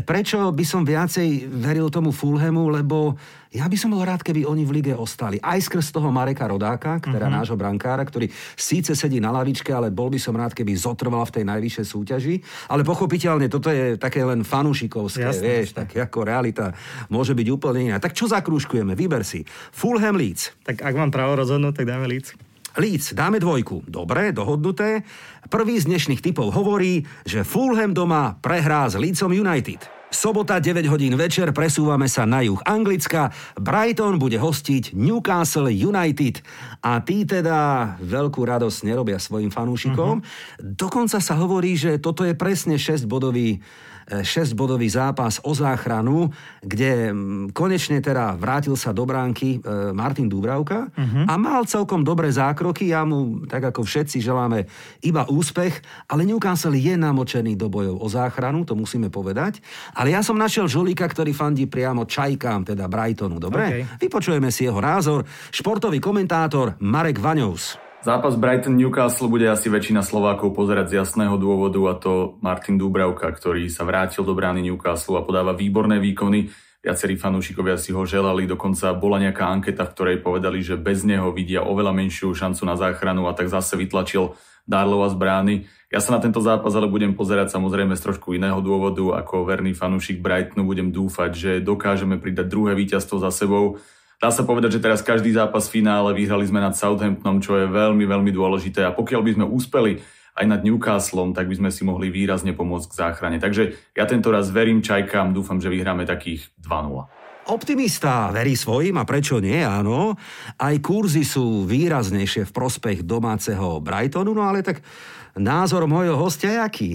Prečo 0.00 0.48
by 0.48 0.64
som 0.64 0.88
viacej 0.88 1.52
veril 1.52 1.92
tomu 1.92 2.16
Fulhamu, 2.16 2.72
lebo 2.72 3.12
ja 3.52 3.68
by 3.68 3.76
som 3.76 3.92
bol 3.92 4.00
rád, 4.00 4.24
keby 4.24 4.48
oni 4.48 4.64
v 4.64 4.80
lige 4.80 4.94
ostali. 4.96 5.36
Aj 5.44 5.60
skrz 5.60 5.92
toho 5.92 6.08
Mareka 6.08 6.48
Rodáka, 6.48 6.96
ktorá 6.96 7.28
mm-hmm. 7.28 7.36
nášho 7.36 7.56
brankára, 7.60 8.00
ktorý 8.00 8.32
síce 8.56 8.96
sedí 8.96 9.20
na 9.20 9.28
lavičke, 9.28 9.68
ale 9.68 9.92
bol 9.92 10.08
by 10.08 10.16
som 10.16 10.32
rád, 10.32 10.56
keby 10.56 10.72
zotrval 10.72 11.28
v 11.28 11.34
tej 11.36 11.44
najvyššej 11.44 11.86
súťaži. 11.92 12.34
Ale 12.72 12.80
pochopiteľne, 12.80 13.52
toto 13.52 13.68
je 13.68 14.00
také 14.00 14.24
len 14.24 14.40
fanúšikovské, 14.40 15.28
jasne, 15.28 15.44
vieš, 15.44 15.76
jasne. 15.76 15.78
tak 15.84 15.88
ako 16.08 16.18
realita 16.24 16.72
môže 17.12 17.36
byť 17.36 17.48
úplne 17.52 17.92
iná. 17.92 18.00
Tak 18.00 18.16
čo 18.16 18.24
zakrúškujeme? 18.32 18.96
Vyber 18.96 19.20
si. 19.20 19.44
Fulham 19.76 20.16
Leeds. 20.16 20.56
Tak 20.64 20.80
ak 20.80 20.94
mám 20.96 21.12
právo 21.12 21.36
rozhodnúť, 21.36 21.84
tak 21.84 21.92
dáme 21.92 22.08
Leeds. 22.08 22.51
Leeds, 22.76 23.12
dáme 23.12 23.36
dvojku. 23.36 23.84
Dobre, 23.84 24.32
dohodnuté. 24.32 25.04
Prvý 25.52 25.76
z 25.76 25.92
dnešných 25.92 26.24
typov 26.24 26.56
hovorí, 26.56 27.04
že 27.28 27.44
Fulham 27.44 27.92
doma 27.92 28.40
prehrá 28.40 28.88
s 28.88 28.96
Leedsom 28.96 29.36
United. 29.36 30.02
Sobota 30.12 30.60
9 30.60 30.92
hodín 30.92 31.16
večer 31.16 31.48
presúvame 31.56 32.04
sa 32.04 32.28
na 32.28 32.44
juh 32.44 32.60
Anglicka. 32.68 33.32
Brighton 33.56 34.20
bude 34.20 34.36
hostiť 34.36 34.92
Newcastle 34.92 35.72
United 35.72 36.44
a 36.84 37.00
tí 37.00 37.24
teda 37.24 37.96
veľkú 37.96 38.44
radosť 38.44 38.84
nerobia 38.84 39.16
svojim 39.16 39.48
fanúšikom. 39.48 40.20
Uh-huh. 40.20 40.60
Dokonca 40.60 41.16
sa 41.16 41.34
hovorí, 41.40 41.80
že 41.80 41.96
toto 41.96 42.28
je 42.28 42.36
presne 42.36 42.76
6-bodový 42.76 43.64
6-bodový 44.08 44.88
zápas 44.90 45.38
o 45.42 45.52
záchranu, 45.54 46.30
kde 46.62 47.12
konečne 47.52 48.02
teda 48.02 48.34
vrátil 48.38 48.74
sa 48.74 48.90
do 48.94 49.06
bránky 49.06 49.58
e, 49.58 49.92
Martin 49.94 50.30
Dubravka 50.30 50.88
uh-huh. 50.90 51.24
a 51.28 51.34
mal 51.38 51.66
celkom 51.66 52.02
dobré 52.06 52.30
zákroky. 52.30 52.90
Ja 52.90 53.02
mu, 53.06 53.44
tak 53.46 53.74
ako 53.74 53.82
všetci, 53.82 54.22
želáme 54.22 54.66
iba 55.02 55.26
úspech, 55.26 55.82
ale 56.10 56.26
Newcastle 56.26 56.74
je 56.76 56.94
namočený 56.94 57.58
do 57.58 57.66
bojov 57.66 57.98
o 57.98 58.08
záchranu, 58.08 58.62
to 58.62 58.78
musíme 58.78 59.10
povedať. 59.10 59.58
Ale 59.98 60.14
ja 60.14 60.22
som 60.22 60.38
našiel 60.38 60.70
žolíka, 60.70 61.06
ktorý 61.06 61.34
fandí 61.34 61.66
priamo 61.66 62.06
Čajkám, 62.06 62.68
teda 62.74 62.86
Brightonu. 62.86 63.42
Dobre? 63.42 63.64
Okay. 63.66 63.82
Vypočujeme 64.08 64.54
si 64.54 64.66
jeho 64.66 64.78
názor. 64.78 65.26
Športový 65.50 65.98
komentátor 65.98 66.78
Marek 66.78 67.18
Vaňous. 67.18 67.81
Zápas 68.02 68.34
Brighton-Newcastle 68.34 69.30
bude 69.30 69.46
asi 69.46 69.70
väčšina 69.70 70.02
Slovákov 70.02 70.58
pozerať 70.58 70.90
z 70.90 70.94
jasného 71.06 71.38
dôvodu 71.38 71.78
a 71.86 71.94
to 71.94 72.34
Martin 72.42 72.74
Dúbravka, 72.74 73.30
ktorý 73.30 73.70
sa 73.70 73.86
vrátil 73.86 74.26
do 74.26 74.34
brány 74.34 74.58
Newcastle 74.58 75.14
a 75.14 75.22
podáva 75.22 75.54
výborné 75.54 76.02
výkony. 76.02 76.50
Viacerí 76.82 77.14
fanúšikovia 77.14 77.78
si 77.78 77.94
ho 77.94 78.02
želali, 78.02 78.50
dokonca 78.50 78.90
bola 78.98 79.22
nejaká 79.22 79.46
anketa, 79.46 79.86
v 79.86 79.94
ktorej 79.94 80.16
povedali, 80.18 80.66
že 80.66 80.74
bez 80.74 81.06
neho 81.06 81.30
vidia 81.30 81.62
oveľa 81.62 81.94
menšiu 81.94 82.34
šancu 82.34 82.66
na 82.66 82.74
záchranu 82.74 83.30
a 83.30 83.38
tak 83.38 83.46
zase 83.46 83.78
vytlačil 83.78 84.34
Darlova 84.66 85.06
z 85.06 85.16
brány. 85.22 85.54
Ja 85.94 86.02
sa 86.02 86.10
na 86.10 86.18
tento 86.18 86.42
zápas 86.42 86.74
ale 86.74 86.90
budem 86.90 87.14
pozerať 87.14 87.54
samozrejme 87.54 87.94
z 87.94 88.02
trošku 88.02 88.34
iného 88.34 88.58
dôvodu. 88.58 89.22
Ako 89.22 89.46
verný 89.46 89.78
fanúšik 89.78 90.18
Brightonu 90.18 90.66
budem 90.66 90.90
dúfať, 90.90 91.30
že 91.38 91.50
dokážeme 91.62 92.18
pridať 92.18 92.50
druhé 92.50 92.74
víťazstvo 92.74 93.22
za 93.22 93.30
sebou 93.30 93.78
Dá 94.22 94.30
sa 94.30 94.46
povedať, 94.46 94.78
že 94.78 94.84
teraz 94.86 95.02
každý 95.02 95.34
zápas 95.34 95.66
v 95.66 95.82
finále 95.82 96.14
vyhrali 96.14 96.46
sme 96.46 96.62
nad 96.62 96.78
Southamptonom, 96.78 97.42
čo 97.42 97.58
je 97.58 97.66
veľmi, 97.66 98.06
veľmi 98.06 98.30
dôležité. 98.30 98.86
A 98.86 98.94
pokiaľ 98.94 99.18
by 99.18 99.30
sme 99.34 99.46
úspeli 99.50 99.98
aj 100.38 100.46
nad 100.46 100.62
Newcastlom, 100.62 101.34
tak 101.34 101.50
by 101.50 101.58
sme 101.58 101.70
si 101.74 101.82
mohli 101.82 102.06
výrazne 102.06 102.54
pomôcť 102.54 102.86
k 102.86 102.98
záchrane. 103.02 103.42
Takže 103.42 103.92
ja 103.98 104.06
tento 104.06 104.30
raz 104.30 104.54
verím 104.54 104.78
Čajkám, 104.78 105.34
dúfam, 105.34 105.58
že 105.58 105.66
vyhráme 105.66 106.06
takých 106.06 106.54
2-0. 106.62 107.02
Optimista 107.50 108.30
verí 108.30 108.54
svojim 108.54 108.94
a 108.94 109.02
prečo 109.02 109.42
nie, 109.42 109.58
áno. 109.58 110.14
Aj 110.54 110.74
kurzy 110.78 111.26
sú 111.26 111.66
výraznejšie 111.66 112.46
v 112.46 112.54
prospech 112.54 113.02
domáceho 113.02 113.82
Brightonu, 113.82 114.30
no 114.38 114.46
ale 114.46 114.62
tak 114.62 114.86
názor 115.34 115.90
mojho 115.90 116.14
hostia 116.14 116.54
je 116.54 116.60
aký? 116.62 116.92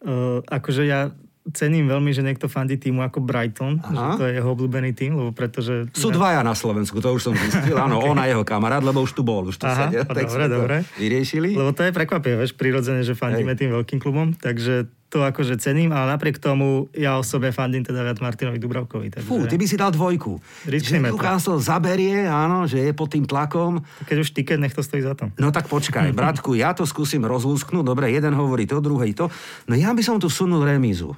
Uh, 0.00 0.40
akože 0.48 0.88
ja 0.88 1.12
cením 1.54 1.86
veľmi, 1.86 2.10
že 2.10 2.26
niekto 2.26 2.50
fandí 2.50 2.74
týmu 2.74 3.04
ako 3.06 3.22
Brighton, 3.22 3.78
Aha. 3.78 3.90
že 3.94 4.02
to 4.18 4.24
je 4.26 4.32
jeho 4.42 4.48
obľúbený 4.50 4.90
tým, 4.96 5.14
lebo 5.14 5.30
pretože... 5.30 5.86
Sú 5.94 6.10
dvaja 6.10 6.42
na 6.42 6.58
Slovensku, 6.58 6.98
to 6.98 7.14
už 7.14 7.30
som 7.30 7.34
zistil, 7.38 7.78
áno, 7.78 7.98
okay. 8.02 8.10
on 8.10 8.18
a 8.18 8.24
jeho 8.26 8.42
kamarát, 8.42 8.82
lebo 8.82 9.04
už 9.04 9.14
tu 9.14 9.22
bol, 9.22 9.46
už 9.46 9.60
tu 9.60 9.66
Aha, 9.68 9.86
sedel. 9.86 10.02
Tak 10.02 10.26
dobre, 10.26 10.44
dobre. 10.50 10.76
Vyriešili. 10.98 11.54
Lebo 11.54 11.70
to 11.70 11.86
je 11.86 11.92
prekvapivé, 11.94 12.34
vieš, 12.42 12.58
prirodzene, 12.58 13.06
že 13.06 13.14
fandíme 13.14 13.54
Hej. 13.54 13.60
tým 13.62 13.70
veľkým 13.70 13.98
klubom, 14.02 14.34
takže 14.34 14.90
to 15.06 15.22
akože 15.22 15.62
cením, 15.62 15.94
ale 15.94 16.18
napriek 16.18 16.42
tomu 16.42 16.90
ja 16.90 17.14
osobne 17.14 17.54
fandím 17.54 17.86
teda 17.86 18.02
viac 18.02 18.18
Martinovi 18.18 18.58
Dubravkovi. 18.58 19.14
Takže... 19.14 19.26
Fú, 19.26 19.46
ty 19.46 19.54
by 19.54 19.66
si 19.70 19.78
dal 19.78 19.94
dvojku. 19.94 20.42
Riskneme 20.66 21.08
že 21.08 21.14
Newcastle 21.14 21.62
zaberie, 21.62 22.26
áno, 22.26 22.66
že 22.66 22.82
je 22.82 22.90
pod 22.90 23.14
tým 23.14 23.22
tlakom. 23.22 23.86
Keď 24.10 24.16
už 24.18 24.28
tiket, 24.34 24.58
nech 24.58 24.74
to 24.74 24.82
stojí 24.82 25.06
za 25.06 25.14
to. 25.14 25.30
No 25.38 25.54
tak 25.54 25.70
počkaj, 25.70 26.10
bratku, 26.18 26.58
ja 26.58 26.74
to 26.74 26.82
skúsim 26.82 27.22
rozlúsknuť. 27.22 27.86
Dobre, 27.86 28.10
jeden 28.10 28.34
hovorí 28.34 28.66
to, 28.66 28.82
druhý 28.82 29.14
to. 29.14 29.30
No 29.70 29.78
ja 29.78 29.94
by 29.94 30.02
som 30.02 30.18
tu 30.18 30.26
sunul 30.26 30.66
remízu. 30.66 31.14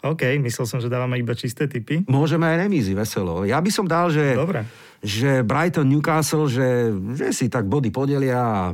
OK, 0.00 0.40
myslel 0.40 0.64
som, 0.64 0.80
že 0.80 0.88
dávame 0.88 1.20
iba 1.20 1.36
čisté 1.36 1.68
typy. 1.68 2.08
Môžeme 2.08 2.48
aj 2.48 2.56
remízy, 2.64 2.96
veselo. 2.96 3.44
Ja 3.44 3.60
by 3.60 3.70
som 3.70 3.84
dal, 3.84 4.08
že, 4.08 4.32
Dobre. 4.32 4.64
že 5.04 5.44
Brighton, 5.44 5.88
Newcastle, 5.92 6.48
že, 6.48 6.88
že 7.20 7.36
si 7.36 7.52
tak 7.52 7.68
body 7.68 7.92
podelia 7.92 8.72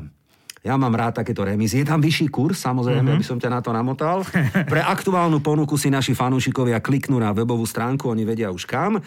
ja 0.67 0.75
mám 0.75 0.99
rád 0.99 1.23
takéto 1.23 1.47
remízy. 1.47 1.79
Je 1.79 1.87
tam 1.87 2.03
vyšší 2.03 2.27
kurz, 2.27 2.59
samozrejme, 2.59 3.07
mm-hmm. 3.07 3.23
aby 3.23 3.25
som 3.25 3.39
ťa 3.39 3.51
na 3.55 3.61
to 3.63 3.71
namotal. 3.71 4.27
Pre 4.75 4.83
aktuálnu 4.83 5.39
ponuku 5.39 5.79
si 5.79 5.95
naši 5.95 6.11
fanúšikovia 6.11 6.83
kliknú 6.83 7.23
na 7.23 7.31
webovú 7.31 7.63
stránku, 7.63 8.11
oni 8.11 8.27
vedia 8.27 8.51
už 8.51 8.67
kam. 8.67 8.99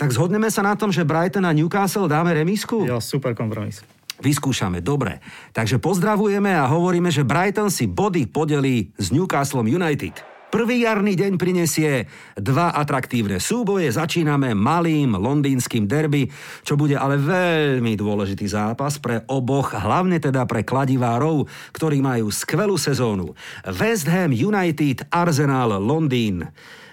Tak 0.00 0.16
zhodneme 0.16 0.48
sa 0.48 0.64
na 0.64 0.72
tom, 0.80 0.88
že 0.88 1.04
Brighton 1.04 1.44
a 1.44 1.52
Newcastle 1.52 2.08
dáme 2.08 2.32
remísku? 2.32 2.88
Jo, 2.88 3.04
super 3.04 3.36
kompromis. 3.36 3.84
Vyskúšame, 4.24 4.80
dobre. 4.80 5.20
Takže 5.52 5.76
pozdravujeme 5.76 6.56
a 6.56 6.64
hovoríme, 6.72 7.12
že 7.12 7.20
Brighton 7.20 7.68
si 7.68 7.84
body 7.84 8.24
podelí 8.24 8.96
s 8.96 9.12
Newcastlom 9.12 9.68
United. 9.68 10.33
Prvý 10.54 10.86
jarný 10.86 11.18
deň 11.18 11.34
prinesie 11.34 12.06
dva 12.38 12.70
atraktívne 12.78 13.42
súboje. 13.42 13.90
Začíname 13.90 14.54
malým 14.54 15.18
londýnskym 15.18 15.90
derby, 15.90 16.30
čo 16.62 16.78
bude 16.78 16.94
ale 16.94 17.18
veľmi 17.18 17.98
dôležitý 17.98 18.46
zápas 18.46 19.02
pre 19.02 19.26
oboch, 19.26 19.74
hlavne 19.74 20.22
teda 20.22 20.46
pre 20.46 20.62
kladivárov, 20.62 21.50
ktorí 21.74 21.98
majú 21.98 22.30
skvelú 22.30 22.78
sezónu. 22.78 23.34
West 23.66 24.06
Ham 24.06 24.30
United, 24.30 25.10
Arsenal, 25.10 25.74
Londýn 25.82 26.46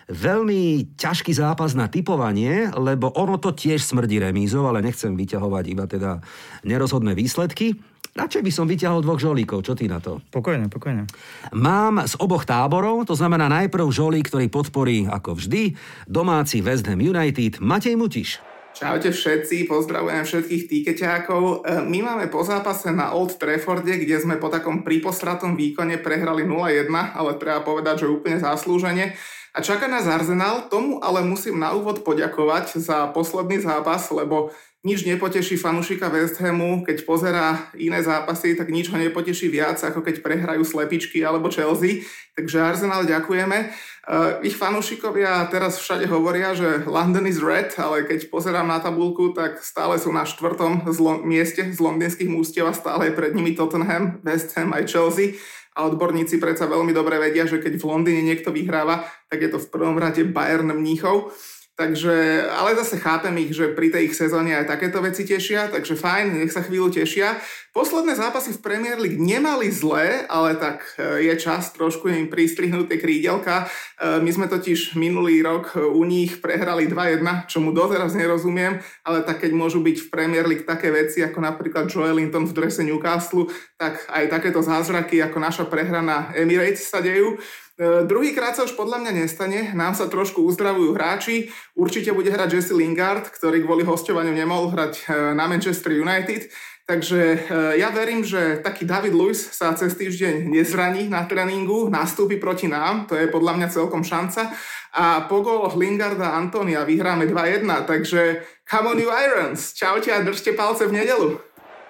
veľmi 0.09 0.97
ťažký 0.97 1.29
zápas 1.29 1.77
na 1.77 1.85
typovanie, 1.85 2.73
lebo 2.73 3.13
ono 3.13 3.37
to 3.37 3.53
tiež 3.53 3.85
smrdí 3.85 4.17
remízov, 4.17 4.67
ale 4.67 4.81
nechcem 4.81 5.13
vyťahovať 5.13 5.65
iba 5.69 5.85
teda 5.85 6.17
nerozhodné 6.65 7.13
výsledky. 7.13 7.90
Radšej 8.11 8.43
by 8.43 8.51
som 8.51 8.67
vyťahol 8.67 8.99
dvoch 9.07 9.23
žolíkov, 9.23 9.63
čo 9.63 9.71
ty 9.71 9.87
na 9.87 10.03
to? 10.03 10.19
Pokojne, 10.35 10.67
pokojne. 10.67 11.07
Mám 11.55 12.03
z 12.03 12.19
oboch 12.19 12.43
táborov, 12.43 13.07
to 13.07 13.15
znamená 13.15 13.47
najprv 13.47 13.87
žolík, 13.87 14.27
ktorý 14.27 14.51
podporí, 14.51 15.07
ako 15.07 15.39
vždy, 15.39 15.79
domáci 16.11 16.59
West 16.59 16.91
Ham 16.91 16.99
United, 16.99 17.63
Matej 17.63 17.95
Mutiš. 17.95 18.43
Čaute 18.71 19.11
všetci, 19.11 19.67
pozdravujem 19.67 20.23
všetkých 20.23 20.63
týkeťákov. 20.67 21.43
E, 21.43 21.55
my 21.87 21.99
máme 22.07 22.25
po 22.31 22.39
zápase 22.43 22.87
na 22.91 23.11
Old 23.11 23.35
Trafforde, 23.35 23.99
kde 23.99 24.15
sme 24.19 24.39
po 24.39 24.47
takom 24.47 24.83
prípostratom 24.83 25.59
výkone 25.59 25.99
prehrali 25.99 26.47
0-1, 26.47 26.87
ale 26.91 27.35
treba 27.35 27.63
povedať, 27.63 28.07
že 28.07 28.11
úplne 28.11 28.39
zaslúžene. 28.39 29.15
A 29.51 29.59
čaká 29.59 29.91
nás 29.91 30.07
Arsenal, 30.07 30.71
tomu 30.71 31.03
ale 31.03 31.19
musím 31.27 31.59
na 31.59 31.75
úvod 31.75 32.07
poďakovať 32.07 32.79
za 32.79 33.11
posledný 33.11 33.59
zápas, 33.59 34.07
lebo 34.07 34.55
nič 34.81 35.05
nepoteší 35.05 35.61
fanúšika 35.61 36.09
West 36.09 36.41
Hamu, 36.41 36.81
keď 36.81 37.05
pozerá 37.05 37.69
iné 37.77 38.01
zápasy, 38.01 38.57
tak 38.57 38.73
nič 38.73 38.89
ho 38.89 38.97
nepoteší 38.97 39.53
viac, 39.53 39.77
ako 39.77 40.01
keď 40.01 40.25
prehrajú 40.25 40.65
slepičky 40.65 41.21
alebo 41.21 41.53
Chelsea. 41.53 42.01
Takže 42.33 42.57
Arsenal 42.57 43.05
ďakujeme. 43.05 43.69
Uh, 44.01 44.41
ich 44.41 44.57
fanúšikovia 44.57 45.45
teraz 45.53 45.77
všade 45.77 46.09
hovoria, 46.09 46.57
že 46.57 46.81
London 46.89 47.29
is 47.29 47.37
red, 47.37 47.69
ale 47.77 48.09
keď 48.09 48.33
pozerám 48.33 48.65
na 48.65 48.81
tabulku, 48.81 49.37
tak 49.37 49.61
stále 49.61 50.01
sú 50.01 50.09
na 50.09 50.25
štvrtom 50.25 50.89
z 50.89 50.97
lo- 50.97 51.21
mieste 51.21 51.61
z 51.61 51.77
londýnskych 51.77 52.25
mústiev 52.25 52.65
a 52.65 52.73
stále 52.73 53.13
je 53.13 53.17
pred 53.17 53.37
nimi 53.37 53.53
Tottenham, 53.53 54.17
West 54.25 54.57
Ham 54.57 54.73
aj 54.73 54.89
Chelsea. 54.89 55.37
A 55.77 55.85
odborníci 55.87 56.41
predsa 56.41 56.65
veľmi 56.65 56.91
dobre 56.91 57.21
vedia, 57.21 57.45
že 57.45 57.61
keď 57.61 57.79
v 57.79 57.85
Londýne 57.87 58.25
niekto 58.25 58.49
vyhráva, 58.49 59.07
tak 59.29 59.45
je 59.45 59.49
to 59.53 59.61
v 59.61 59.69
prvom 59.71 59.95
rade 59.95 60.25
Bayern 60.27 60.73
Mníchov. 60.73 61.31
Takže, 61.79 62.45
ale 62.51 62.75
zase 62.75 62.99
chápem 62.99 63.31
ich, 63.41 63.55
že 63.55 63.71
pri 63.71 63.89
tej 63.89 64.11
ich 64.11 64.15
sezóne 64.19 64.53
aj 64.53 64.69
takéto 64.69 64.99
veci 64.99 65.23
tešia, 65.23 65.71
takže 65.71 65.95
fajn, 65.95 66.43
nech 66.43 66.51
sa 66.51 66.61
chvíľu 66.61 66.91
tešia. 66.91 67.39
Posledné 67.71 68.19
zápasy 68.19 68.59
v 68.59 68.59
Premier 68.59 68.99
League 68.99 69.15
nemali 69.15 69.71
zlé, 69.71 70.27
ale 70.27 70.59
tak 70.59 70.83
e, 70.99 71.31
je 71.31 71.33
čas 71.39 71.71
trošku 71.71 72.11
im 72.11 72.27
pristrihnúť 72.27 72.91
tie 72.91 72.99
krídelka. 72.99 73.55
E, 73.63 74.19
my 74.19 74.27
sme 74.27 74.51
totiž 74.51 74.99
minulý 74.99 75.39
rok 75.39 75.79
u 75.79 76.03
nich 76.03 76.43
prehrali 76.43 76.91
2-1, 76.91 77.47
čomu 77.47 77.71
doteraz 77.71 78.11
nerozumiem, 78.19 78.83
ale 79.07 79.23
tak 79.23 79.47
keď 79.47 79.55
môžu 79.55 79.79
byť 79.79 79.97
v 80.05 80.11
Premier 80.11 80.43
League 80.43 80.67
také 80.67 80.91
veci 80.91 81.23
ako 81.23 81.39
napríklad 81.39 81.87
Joelinton 81.87 82.43
v 82.43 82.51
drese 82.51 82.83
Newcastle, 82.83 83.47
tak 83.79 84.03
aj 84.11 84.27
takéto 84.27 84.59
zázraky 84.59 85.23
ako 85.23 85.39
naša 85.39 85.63
prehra 85.71 86.03
na 86.03 86.35
Emirates 86.35 86.91
sa 86.91 86.99
dejú. 86.99 87.39
E, 87.81 88.05
druhýkrát 88.05 88.53
sa 88.53 88.61
už 88.61 88.77
podľa 88.77 89.01
mňa 89.01 89.25
nestane, 89.25 89.59
nám 89.73 89.97
sa 89.97 90.05
trošku 90.05 90.45
uzdravujú 90.45 90.93
hráči, 90.93 91.49
určite 91.73 92.13
bude 92.13 92.29
hrať 92.29 92.53
Jesse 92.53 92.77
Lingard, 92.77 93.25
ktorý 93.33 93.65
kvôli 93.65 93.81
hostovaniu 93.81 94.37
nemohol 94.37 94.69
hrať 94.69 94.93
e, 95.01 95.33
na 95.33 95.49
Manchester 95.49 95.97
United, 95.97 96.45
takže 96.85 97.17
e, 97.17 97.37
ja 97.81 97.89
verím, 97.89 98.21
že 98.21 98.61
taký 98.61 98.85
David 98.85 99.17
Lewis 99.17 99.49
sa 99.49 99.73
cez 99.73 99.97
týždeň 99.97 100.53
nezraní 100.53 101.09
na 101.09 101.25
tréningu, 101.25 101.89
nastúpi 101.89 102.37
proti 102.37 102.69
nám, 102.69 103.09
to 103.09 103.17
je 103.17 103.25
podľa 103.33 103.57
mňa 103.57 103.67
celkom 103.73 104.05
šanca. 104.05 104.53
A 104.93 105.25
po 105.25 105.41
góloch 105.41 105.73
Lingarda 105.73 106.35
a 106.35 106.37
Antonia 106.37 106.85
vyhráme 106.85 107.25
2-1, 107.25 107.65
takže 107.89 108.45
come 108.69 108.93
on 108.93 109.01
you 109.01 109.09
Irons, 109.09 109.73
čaute 109.73 110.13
a 110.13 110.21
držte 110.21 110.53
palce 110.53 110.85
v 110.85 111.01
nedelu. 111.01 111.41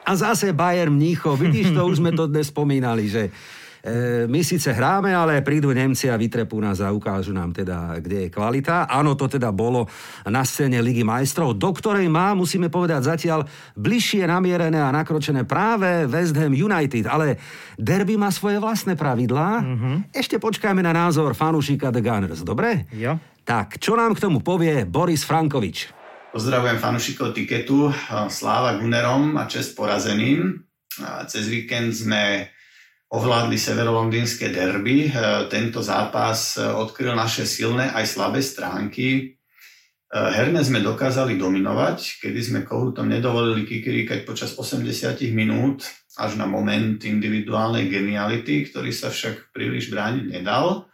A 0.08 0.16
zase 0.16 0.56
Bayern 0.56 0.96
Mníchov, 0.96 1.36
vidíš, 1.36 1.76
to 1.76 1.84
už 1.84 2.00
sme 2.00 2.16
to 2.16 2.32
dnes 2.32 2.48
spomínali, 2.48 3.12
že 3.12 3.28
E, 3.82 4.30
my 4.30 4.41
síce 4.46 4.70
hráme, 4.70 5.10
ale 5.10 5.41
prídu 5.41 5.74
Nemci 5.74 6.06
a 6.06 6.13
vytrepú 6.13 6.62
nás 6.62 6.78
a 6.86 6.94
ukážu 6.94 7.34
nám 7.34 7.50
teda, 7.50 7.98
kde 7.98 8.26
je 8.26 8.30
kvalita. 8.30 8.86
Áno, 8.86 9.17
to 9.17 9.26
teda 9.26 9.50
bolo 9.50 9.89
na 10.30 10.46
scéne 10.46 10.78
Ligy 10.86 11.02
majstrov, 11.02 11.58
do 11.58 11.74
ktorej 11.74 12.06
má, 12.06 12.38
musíme 12.38 12.70
povedať 12.70 13.10
zatiaľ, 13.10 13.41
bližšie 13.74 14.30
namierené 14.30 14.78
a 14.78 14.94
nakročené 14.94 15.50
práve 15.50 16.06
West 16.06 16.38
Ham 16.38 16.54
United. 16.54 17.10
Ale 17.10 17.41
derby 17.74 18.22
má 18.22 18.30
svoje 18.30 18.62
vlastné 18.62 18.94
pravidlá. 18.94 19.65
Mm-hmm. 19.65 19.96
Ešte 20.13 20.38
počkajme 20.38 20.86
na 20.86 20.94
názor 20.94 21.34
fanúšika 21.34 21.89
The 21.89 22.06
Gunners, 22.06 22.46
dobre? 22.46 22.86
Jo. 22.94 23.17
Tak, 23.41 23.82
čo 23.82 23.98
nám 23.98 24.13
k 24.13 24.30
tomu 24.30 24.46
povie 24.46 24.86
Boris 24.86 25.26
Frankovič? 25.26 25.89
Pozdravujem 26.32 26.78
fanúšikov 26.78 27.34
tiketu, 27.34 27.89
sláva 28.30 28.78
Gunnerom 28.78 29.36
a 29.41 29.50
čest 29.50 29.74
porazeným. 29.74 30.63
Cez 31.28 31.50
víkend 31.50 31.91
sme 31.91 32.54
ovládli 33.12 33.60
severolondýnske 33.60 34.47
derby. 34.50 35.08
E, 35.08 35.12
tento 35.52 35.84
zápas 35.84 36.56
e, 36.56 36.63
odkryl 36.63 37.12
naše 37.12 37.43
silné 37.43 37.91
aj 37.91 38.06
slabé 38.08 38.39
stránky. 38.39 39.08
E, 39.12 39.21
herne 40.15 40.63
sme 40.63 40.80
dokázali 40.80 41.36
dominovať, 41.36 42.24
kedy 42.24 42.39
sme 42.39 42.60
Kohútom 42.63 43.12
nedovolili 43.12 43.67
kikiríkať 43.67 44.24
počas 44.24 44.56
80 44.56 45.19
minút 45.36 45.84
až 46.15 46.39
na 46.39 46.47
moment 46.47 47.00
individuálnej 47.04 47.91
geniality, 47.91 48.71
ktorý 48.71 48.95
sa 48.95 49.12
však 49.12 49.52
príliš 49.52 49.91
brániť 49.91 50.26
nedal. 50.32 50.88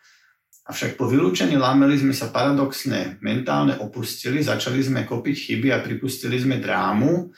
Avšak 0.68 1.00
po 1.00 1.08
vylúčení 1.08 1.56
Lamely 1.56 2.02
sme 2.02 2.12
sa 2.12 2.28
paradoxne 2.28 3.22
mentálne 3.24 3.80
opustili, 3.80 4.44
začali 4.44 4.84
sme 4.84 5.08
kopiť 5.08 5.36
chyby 5.48 5.72
a 5.72 5.80
pripustili 5.80 6.36
sme 6.36 6.60
drámu, 6.60 7.32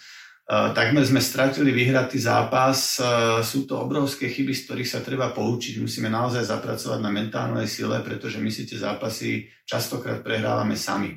takmer 0.50 1.06
sme 1.06 1.22
stratili 1.22 1.70
vyhratý 1.70 2.18
zápas. 2.18 2.98
Eh, 2.98 3.06
sú 3.46 3.70
to 3.70 3.78
obrovské 3.78 4.34
chyby, 4.34 4.58
z 4.58 4.66
ktorých 4.66 4.90
sa 4.90 5.00
treba 5.06 5.30
poučiť. 5.30 5.78
Musíme 5.78 6.10
naozaj 6.10 6.50
zapracovať 6.50 7.00
na 7.06 7.14
mentálnej 7.14 7.70
sile, 7.70 8.02
pretože 8.02 8.42
my 8.42 8.50
si 8.50 8.66
tie 8.66 8.82
zápasy 8.82 9.46
častokrát 9.70 10.26
prehrávame 10.26 10.74
sami. 10.74 11.14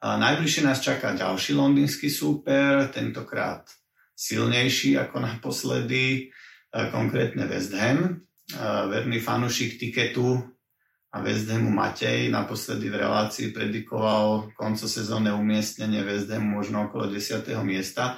Najbližšie 0.00 0.64
nás 0.64 0.80
čaká 0.80 1.12
ďalší 1.12 1.52
londýnsky 1.52 2.08
súper, 2.08 2.88
tentokrát 2.88 3.68
silnejší 4.16 4.96
ako 4.96 5.20
naposledy, 5.22 6.26
eh, 6.26 6.86
konkrétne 6.90 7.46
West 7.46 7.70
Ham. 7.78 8.26
Verný 8.90 9.22
fanúšik 9.22 9.78
tiketu 9.78 10.42
a 11.10 11.16
West 11.26 11.50
Matej 11.50 12.30
naposledy 12.30 12.86
v 12.86 13.02
relácii 13.02 13.50
predikoval 13.50 14.54
koncosezónne 14.54 15.34
umiestnenie 15.34 16.06
West 16.06 16.30
možno 16.38 16.86
okolo 16.86 17.10
10. 17.10 17.42
miesta. 17.66 18.14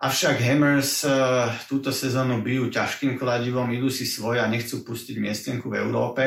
Avšak 0.00 0.40
Hammers 0.40 1.04
uh, 1.04 1.48
túto 1.68 1.92
sezónu 1.92 2.40
bijú 2.40 2.72
ťažkým 2.72 3.20
kladivom, 3.20 3.68
idú 3.72 3.92
si 3.92 4.08
svoje 4.08 4.40
a 4.40 4.48
nechcú 4.48 4.84
pustiť 4.84 5.16
miestenku 5.20 5.68
v 5.68 5.80
Európe. 5.80 6.24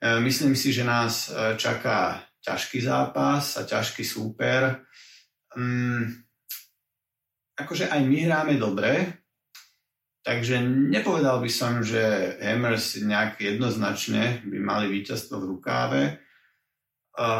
Uh, 0.00 0.20
myslím 0.24 0.56
si, 0.56 0.72
že 0.72 0.84
nás 0.84 1.28
uh, 1.28 1.56
čaká 1.60 2.24
ťažký 2.40 2.80
zápas 2.80 3.60
a 3.60 3.68
ťažký 3.68 4.00
súper. 4.04 4.84
Um, 5.56 6.08
akože 7.56 7.92
aj 7.92 8.00
my 8.04 8.18
hráme 8.26 8.54
dobre, 8.56 9.19
Takže 10.20 10.60
nepovedal 10.92 11.40
by 11.40 11.48
som, 11.48 11.80
že 11.80 12.36
Hammers 12.44 13.00
nejak 13.00 13.40
jednoznačne 13.40 14.44
by 14.44 14.58
mali 14.60 14.86
víťazstvo 14.92 15.40
v 15.40 15.48
rukáve. 15.48 16.00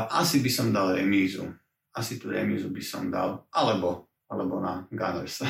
Asi 0.08 0.40
by 0.40 0.50
som 0.50 0.72
dal 0.72 0.96
remízu. 0.96 1.44
Asi 1.92 2.16
tú 2.16 2.32
remízu 2.32 2.72
by 2.72 2.80
som 2.80 3.12
dal. 3.12 3.44
Alebo, 3.52 4.08
alebo 4.32 4.64
na 4.64 4.88
Gunners. 4.88 5.44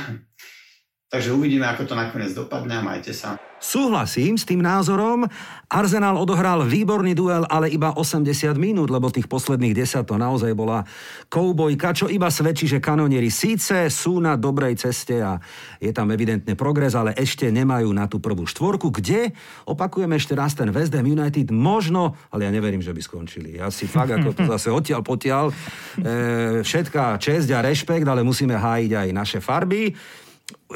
Takže 1.10 1.34
uvidíme, 1.34 1.66
ako 1.66 1.90
to 1.90 1.98
nakoniec 1.98 2.30
dopadne 2.30 2.78
a 2.78 2.86
majte 2.86 3.10
sa. 3.10 3.34
Súhlasím 3.58 4.38
s 4.38 4.46
tým 4.46 4.62
názorom. 4.62 5.26
Arsenal 5.66 6.14
odohral 6.14 6.62
výborný 6.62 7.18
duel, 7.18 7.42
ale 7.50 7.66
iba 7.66 7.92
80 7.92 8.22
minút, 8.54 8.94
lebo 8.94 9.10
tých 9.10 9.26
posledných 9.26 9.74
10 9.74 10.06
to 10.06 10.14
naozaj 10.14 10.54
bola 10.54 10.86
koubojka, 11.26 11.98
čo 11.98 12.06
iba 12.06 12.30
svedčí, 12.30 12.70
že 12.70 12.78
kanonieri 12.78 13.26
síce 13.26 13.90
sú 13.90 14.22
na 14.22 14.38
dobrej 14.38 14.78
ceste 14.86 15.18
a 15.18 15.42
je 15.82 15.90
tam 15.90 16.14
evidentne 16.14 16.54
progres, 16.54 16.94
ale 16.94 17.10
ešte 17.18 17.50
nemajú 17.50 17.90
na 17.90 18.06
tú 18.06 18.22
prvú 18.22 18.46
štvorku, 18.46 18.94
kde, 18.94 19.34
opakujeme 19.66 20.14
ešte 20.14 20.38
raz 20.38 20.54
ten 20.54 20.70
West 20.70 20.94
Ham 20.94 21.10
United, 21.10 21.50
možno, 21.50 22.14
ale 22.30 22.46
ja 22.46 22.54
neverím, 22.54 22.86
že 22.86 22.94
by 22.94 23.02
skončili. 23.02 23.58
Ja 23.58 23.66
si 23.74 23.90
fakt 23.90 24.14
ako 24.14 24.30
to 24.30 24.42
zase 24.46 24.70
odtiaľ 24.70 25.02
potiaľ. 25.02 25.44
E, 25.50 25.54
všetká 26.62 27.18
česť 27.18 27.50
a 27.50 27.66
rešpekt, 27.66 28.06
ale 28.06 28.22
musíme 28.22 28.54
hájiť 28.54 28.92
aj 28.94 29.08
naše 29.10 29.38
farby 29.42 29.92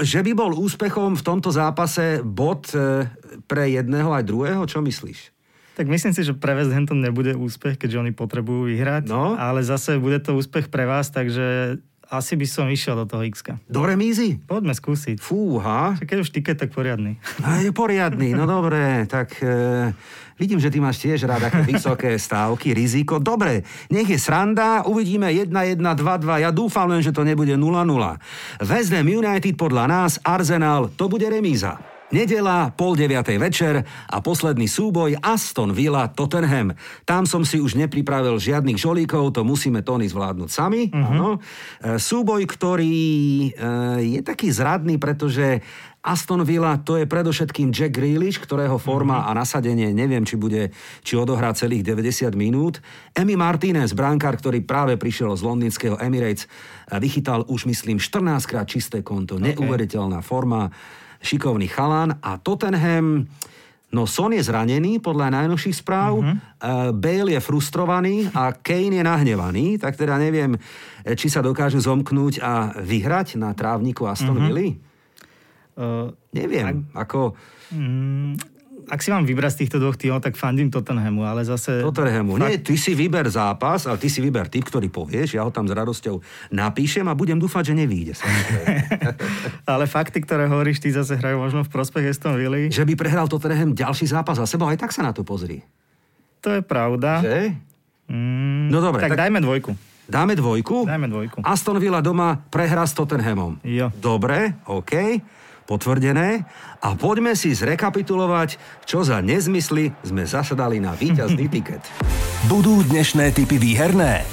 že 0.03 0.21
by 0.23 0.33
bol 0.35 0.53
úspechom 0.57 1.15
v 1.15 1.27
tomto 1.27 1.55
zápase 1.55 2.21
bod 2.23 2.71
e, 2.75 3.09
pre 3.47 3.71
jedného 3.71 4.11
aj 4.11 4.25
druhého? 4.27 4.63
Čo 4.67 4.83
myslíš? 4.83 5.35
Tak 5.75 5.91
myslím 5.91 6.15
si, 6.15 6.23
že 6.23 6.39
pre 6.39 6.55
West 6.55 6.71
Ham 6.71 6.87
to 6.87 6.95
nebude 6.95 7.35
úspech, 7.35 7.75
keďže 7.79 7.99
oni 7.99 8.13
potrebujú 8.15 8.71
vyhrať. 8.71 9.11
No. 9.11 9.35
Ale 9.35 9.67
zase 9.67 9.99
bude 9.99 10.23
to 10.23 10.39
úspech 10.39 10.71
pre 10.71 10.87
vás, 10.87 11.11
takže 11.11 11.79
asi 12.19 12.39
by 12.39 12.47
som 12.47 12.67
išiel 12.71 12.95
do 12.99 13.07
toho 13.07 13.23
x 13.27 13.47
Do 13.67 13.83
remízy? 13.87 14.39
Poďme 14.43 14.75
skúsiť. 14.75 15.23
Fúha. 15.23 15.95
Keď 16.01 16.19
už 16.21 16.31
tiket, 16.35 16.59
tak 16.59 16.75
poriadny. 16.75 17.17
A 17.47 17.63
je 17.63 17.71
poriadny, 17.71 18.35
no 18.35 18.45
dobre, 18.45 19.07
tak 19.07 19.39
e, 19.43 19.91
vidím, 20.37 20.59
že 20.59 20.71
ty 20.71 20.83
máš 20.83 20.99
tiež 21.03 21.29
rád 21.29 21.51
také 21.51 21.63
vysoké 21.65 22.19
stávky, 22.19 22.75
riziko. 22.75 23.23
Dobre, 23.23 23.63
nech 23.89 24.09
je 24.11 24.19
sranda, 24.19 24.83
uvidíme 24.85 25.31
1-1, 25.31 25.79
2-2, 25.79 26.45
ja 26.45 26.51
dúfam 26.51 26.91
len, 26.91 27.01
že 27.01 27.15
to 27.15 27.23
nebude 27.23 27.55
0-0. 27.55 27.63
West 28.67 28.91
Ham 28.91 29.09
United 29.09 29.55
podľa 29.55 29.85
nás, 29.87 30.13
Arsenal, 30.27 30.91
to 30.99 31.07
bude 31.07 31.31
remíza. 31.31 31.94
Nedela, 32.15 32.71
pol 32.71 32.95
deviatej 32.95 33.43
večer 33.43 33.83
a 34.07 34.23
posledný 34.23 34.71
súboj 34.71 35.19
Aston 35.19 35.75
Villa 35.75 36.07
Tottenham. 36.07 36.71
Tam 37.03 37.27
som 37.27 37.43
si 37.43 37.59
už 37.59 37.75
nepripravil 37.75 38.39
žiadnych 38.39 38.79
žolíkov, 38.79 39.35
to 39.35 39.43
musíme 39.43 39.83
Tony 39.83 40.07
zvládnuť 40.07 40.47
sami. 40.47 40.95
Uh-huh. 40.95 41.11
Áno. 41.11 41.29
E, 41.83 41.99
súboj, 41.99 42.47
ktorý 42.47 42.95
e, 42.95 43.49
je 44.15 44.21
taký 44.23 44.55
zradný, 44.55 44.95
pretože 44.95 45.59
Aston 46.07 46.47
Villa 46.47 46.79
to 46.79 47.03
je 47.03 47.11
predovšetkým 47.11 47.75
Jack 47.75 47.99
Grealish, 47.99 48.39
ktorého 48.39 48.79
forma 48.79 49.19
mm-hmm. 49.19 49.35
a 49.35 49.39
nasadenie 49.41 49.89
neviem, 49.91 50.23
či 50.23 50.39
bude, 50.39 50.71
či 51.03 51.19
odohrá 51.19 51.51
celých 51.51 51.83
90 51.83 52.31
minút. 52.39 52.79
Emi 53.11 53.35
Martinez, 53.35 53.91
brankár, 53.91 54.39
ktorý 54.39 54.63
práve 54.63 54.95
prišiel 55.01 55.35
z 55.35 55.43
londýnskeho 55.43 55.99
Emirates, 55.99 56.47
vychytal 56.95 57.43
už 57.51 57.67
myslím 57.67 57.99
14 57.99 58.45
krát 58.47 58.69
čisté 58.71 59.03
konto. 59.03 59.41
Okay. 59.41 59.57
Neuveriteľná 59.57 60.21
forma 60.21 60.71
šikovný 61.25 61.67
chalán 61.73 62.21
a 62.21 62.37
Tottenham... 62.37 63.25
No 63.95 64.11
Son 64.11 64.35
je 64.35 64.43
zranený 64.43 64.99
podľa 64.99 65.31
najnovších 65.31 65.87
správ, 65.87 66.19
uh-huh. 66.19 66.91
Bale 66.99 67.31
je 67.31 67.39
frustrovaný 67.39 68.27
a 68.35 68.51
Kane 68.51 68.99
je 68.99 69.05
nahnevaný, 69.07 69.79
tak 69.79 69.95
teda 69.95 70.19
neviem, 70.19 70.59
či 71.15 71.31
sa 71.31 71.39
dokážu 71.39 71.79
zomknúť 71.79 72.43
a 72.43 72.75
vyhrať 72.83 73.39
na 73.39 73.55
trávniku 73.55 74.11
Aston 74.11 74.35
uh-huh. 74.35 74.51
Villa. 74.51 74.67
Uh, 75.79 76.11
neviem, 76.35 76.91
ak, 76.91 77.07
ako... 77.07 77.39
Um, 77.71 78.35
ak 78.89 79.01
si 79.01 79.09
mám 79.09 79.25
vybrať 79.25 79.51
z 79.57 79.59
týchto 79.65 79.77
dvoch 79.81 79.97
tímov, 79.97 80.21
tak 80.21 80.37
fandím 80.37 80.69
Tottenhamu, 80.69 81.25
ale 81.25 81.45
zase... 81.45 81.81
Tottenhamu. 81.81 82.37
Fakt... 82.37 82.49
Nie, 82.49 82.59
ty 82.61 82.75
si 82.77 82.93
vyber 82.93 83.25
zápas, 83.33 83.89
ale 83.89 83.97
ty 83.97 84.13
si 84.13 84.21
vyber 84.21 84.49
typ, 84.53 84.65
ktorý 84.69 84.93
povieš, 84.93 85.37
ja 85.37 85.43
ho 85.45 85.51
tam 85.53 85.65
s 85.65 85.73
radosťou 85.73 86.21
napíšem 86.53 87.05
a 87.09 87.17
budem 87.17 87.41
dúfať, 87.41 87.73
že 87.73 87.75
nevíde. 87.75 88.13
ale 89.73 89.85
fakty, 89.89 90.21
ktoré 90.21 90.47
hovoríš, 90.49 90.85
ty 90.85 90.93
zase 90.93 91.17
hrajú 91.17 91.41
možno 91.41 91.61
v 91.65 91.71
prospech 91.73 92.13
Aston 92.13 92.37
Villa. 92.37 92.69
Že 92.69 92.85
by 92.89 92.95
prehral 92.95 93.27
Tottenham 93.27 93.73
ďalší 93.73 94.09
zápas 94.09 94.37
za 94.37 94.47
sebou, 94.47 94.69
aj 94.69 94.79
tak 94.81 94.93
sa 94.93 95.03
na 95.03 95.13
to 95.17 95.25
pozri. 95.25 95.65
To 96.45 96.53
je 96.53 96.61
pravda. 96.61 97.25
Že? 97.25 97.57
Mm, 98.13 98.69
no 98.69 98.79
dobre. 98.85 99.01
Tak, 99.01 99.17
tak 99.17 99.21
dajme 99.29 99.41
dvojku. 99.41 99.73
Dáme 100.05 100.37
dvojku? 100.37 100.85
Dajme 100.85 101.09
dvojku. 101.09 101.39
Aston 101.41 101.81
Villa 101.81 102.05
doma 102.05 102.37
prehra 102.37 102.85
s 102.85 102.93
Tottenhamom. 102.93 103.57
Jo. 103.65 103.89
Dobre, 103.97 104.61
OK, 104.69 104.93
potvrdené. 105.65 106.45
A 106.85 106.89
poďme 106.97 107.33
si 107.37 107.53
zrekapitulovať, 107.57 108.57
čo 108.85 109.05
za 109.05 109.21
nezmysly 109.25 109.93
sme 110.05 110.25
zasadali 110.25 110.81
na 110.81 110.93
víťazný 110.93 111.49
tiket. 111.55 111.85
Budú 112.49 112.85
dnešné 112.85 113.33
typy 113.33 113.57
výherné? 113.57 114.25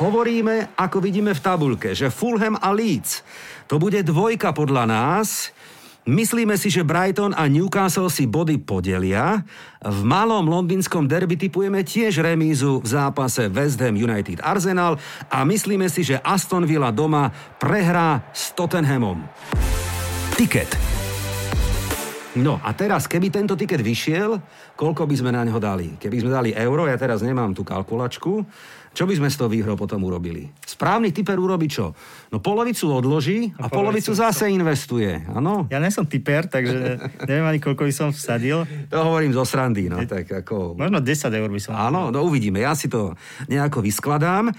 Hovoríme, 0.00 0.80
ako 0.80 1.04
vidíme 1.04 1.36
v 1.36 1.44
tabulke, 1.44 1.92
že 1.92 2.08
Fulham 2.08 2.56
a 2.56 2.72
Leeds 2.72 3.20
to 3.68 3.76
bude 3.76 4.02
dvojka 4.02 4.50
podľa 4.50 4.88
nás. 4.88 5.54
Myslíme 6.08 6.56
si, 6.56 6.72
že 6.72 6.82
Brighton 6.82 7.36
a 7.36 7.46
Newcastle 7.46 8.10
si 8.10 8.26
body 8.26 8.58
podelia. 8.58 9.44
V 9.78 10.00
malom 10.02 10.48
londýnskom 10.48 11.06
derby 11.06 11.36
typujeme 11.38 11.84
tiež 11.86 12.18
remízu 12.24 12.80
v 12.82 12.88
zápase 12.88 13.46
West 13.52 13.78
Ham 13.84 13.94
United 13.94 14.42
Arsenal 14.42 14.98
a 15.28 15.44
myslíme 15.46 15.86
si, 15.86 16.02
že 16.02 16.18
Aston 16.24 16.66
Villa 16.66 16.90
doma 16.90 17.30
prehrá 17.60 18.24
s 18.32 18.50
Tottenhamom. 18.56 19.22
Tiket. 20.40 20.72
No 22.40 22.56
a 22.64 22.72
teraz, 22.72 23.04
keby 23.04 23.28
tento 23.28 23.52
tiket 23.60 23.84
vyšiel, 23.84 24.40
koľko 24.72 25.04
by 25.04 25.12
sme 25.20 25.36
na 25.36 25.44
ňo 25.44 25.60
dali? 25.60 26.00
Keby 26.00 26.16
sme 26.16 26.32
dali 26.32 26.56
euro, 26.56 26.88
ja 26.88 26.96
teraz 26.96 27.20
nemám 27.20 27.52
tú 27.52 27.60
kalkulačku, 27.60 28.40
čo 28.90 29.06
by 29.06 29.14
sme 29.14 29.28
s 29.30 29.38
tou 29.38 29.46
výhrou 29.46 29.78
potom 29.78 30.02
urobili? 30.02 30.50
Správny 30.66 31.14
typer 31.14 31.38
urobí 31.38 31.70
čo? 31.70 31.94
No 32.34 32.42
polovicu 32.42 32.90
odloží 32.90 33.54
a, 33.54 33.66
a 33.66 33.70
polovicu, 33.70 34.10
polovicu 34.10 34.12
zase 34.18 34.50
investuje. 34.50 35.14
Ano? 35.30 35.70
Ja 35.70 35.78
nie 35.78 35.94
som 35.94 36.10
typer, 36.10 36.50
takže 36.50 36.98
neviem 37.30 37.46
ani 37.46 37.62
koľko 37.62 37.86
by 37.86 37.92
som 37.94 38.08
vsadil. 38.10 38.66
To 38.90 39.06
hovorím 39.06 39.30
zo 39.30 39.46
srandy. 39.46 39.86
No, 39.86 40.02
tak 40.02 40.26
ako... 40.26 40.74
Možno 40.74 40.98
10 40.98 41.30
eur 41.30 41.50
by 41.50 41.60
som. 41.62 41.78
Áno, 41.78 42.10
no 42.10 42.26
uvidíme. 42.26 42.58
Ja 42.66 42.74
si 42.74 42.90
to 42.90 43.14
nejako 43.46 43.78
vyskladám. 43.78 44.50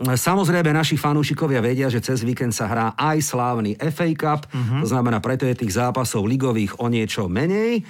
Samozrejme, 0.00 0.70
naši 0.70 0.94
fanúšikovia 0.94 1.58
vedia, 1.58 1.90
že 1.90 1.98
cez 2.00 2.22
víkend 2.22 2.54
sa 2.54 2.70
hrá 2.70 2.86
aj 2.94 3.20
slávny 3.20 3.74
FA 3.90 4.08
Cup. 4.14 4.46
Uh-huh. 4.48 4.80
To 4.80 4.88
znamená, 4.88 5.18
preto 5.18 5.44
je 5.44 5.58
tých 5.66 5.76
zápasov 5.76 6.24
ligových 6.24 6.78
o 6.78 6.86
niečo 6.86 7.26
menej. 7.26 7.84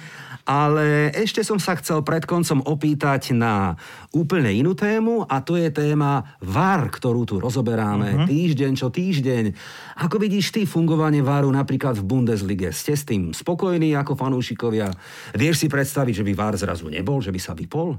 Ale 0.51 1.15
ešte 1.15 1.47
som 1.47 1.55
sa 1.63 1.79
chcel 1.79 2.03
pred 2.03 2.27
koncom 2.27 2.59
opýtať 2.67 3.31
na 3.31 3.79
úplne 4.11 4.51
inú 4.51 4.75
tému 4.75 5.23
a 5.23 5.39
to 5.39 5.55
je 5.55 5.71
téma 5.71 6.35
VAR, 6.43 6.91
ktorú 6.91 7.23
tu 7.23 7.39
rozoberáme 7.39 8.09
uh-huh. 8.11 8.27
týždeň 8.27 8.71
čo 8.75 8.91
týždeň. 8.91 9.55
Ako 10.03 10.19
vidíš 10.19 10.51
ty 10.51 10.67
fungovanie 10.67 11.23
VARu 11.23 11.47
napríklad 11.47 11.95
v 11.95 12.03
Bundeslige? 12.03 12.75
Ste 12.75 12.99
s 12.99 13.07
tým 13.07 13.31
spokojní 13.31 13.95
ako 13.95 14.19
fanúšikovia? 14.19 14.91
Vieš 15.39 15.63
si 15.63 15.67
predstaviť, 15.71 16.19
že 16.19 16.27
by 16.27 16.33
VAR 16.35 16.59
zrazu 16.59 16.91
nebol, 16.91 17.23
že 17.23 17.31
by 17.31 17.39
sa 17.39 17.55
vypol? 17.55 17.95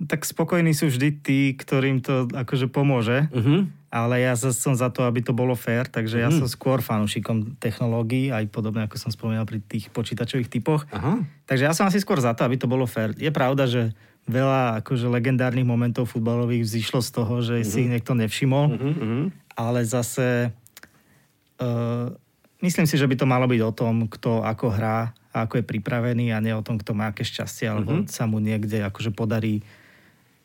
Tak 0.00 0.24
spokojní 0.24 0.72
sú 0.72 0.88
vždy 0.88 1.08
tí, 1.20 1.52
ktorým 1.52 2.00
to 2.00 2.24
akože 2.32 2.72
pomôže. 2.72 3.28
Uh-huh. 3.28 3.68
Ale 3.90 4.22
ja 4.22 4.38
som 4.38 4.72
za 4.72 4.86
to, 4.88 5.02
aby 5.02 5.20
to 5.20 5.34
bolo 5.34 5.52
fér, 5.58 5.90
takže 5.90 6.16
uh-huh. 6.16 6.24
ja 6.24 6.30
mhm. 6.30 6.38
som 6.40 6.48
skôr 6.48 6.78
fanúšikom 6.80 7.58
technológií, 7.58 8.30
aj 8.30 8.48
podobne 8.48 8.86
ako 8.86 8.96
som 8.96 9.10
spomínal 9.10 9.44
pri 9.44 9.60
tých 9.60 9.90
počítačových 9.92 10.48
typoch. 10.48 10.86
Uh-huh. 10.88 11.20
Takže 11.44 11.66
ja 11.68 11.74
som 11.74 11.84
asi 11.90 12.00
skôr 12.00 12.22
za 12.22 12.32
to, 12.32 12.46
aby 12.46 12.56
to 12.56 12.70
bolo 12.70 12.86
fér. 12.88 13.12
Je 13.18 13.28
pravda, 13.28 13.66
že 13.68 13.92
veľa 14.30 14.84
akože 14.84 15.10
legendárnych 15.10 15.66
momentov 15.66 16.06
futbalových 16.12 16.64
vzýšlo 16.64 17.00
z 17.02 17.10
toho, 17.10 17.34
že 17.42 17.54
uh-huh. 17.60 17.68
si 17.68 17.76
ich 17.84 17.92
niekto 17.92 18.14
nevšimol, 18.14 18.66
uh-huh. 18.72 19.24
ale 19.58 19.80
zase 19.82 20.54
uh, 21.60 22.08
myslím 22.62 22.86
si, 22.86 22.94
že 22.94 23.08
by 23.10 23.16
to 23.18 23.26
malo 23.26 23.50
byť 23.50 23.60
o 23.64 23.72
tom, 23.74 24.06
kto 24.06 24.46
ako 24.46 24.70
hrá 24.70 25.12
a 25.30 25.46
ako 25.46 25.62
je 25.62 25.64
pripravený 25.66 26.34
a 26.34 26.42
nie 26.42 26.54
o 26.54 26.62
tom, 26.62 26.78
kto 26.78 26.94
má 26.94 27.10
aké 27.10 27.22
šťastie, 27.22 27.66
alebo 27.70 28.02
uh-huh. 28.02 28.10
sa 28.10 28.26
mu 28.26 28.42
niekde 28.42 28.82
akože 28.86 29.14
podarí 29.14 29.62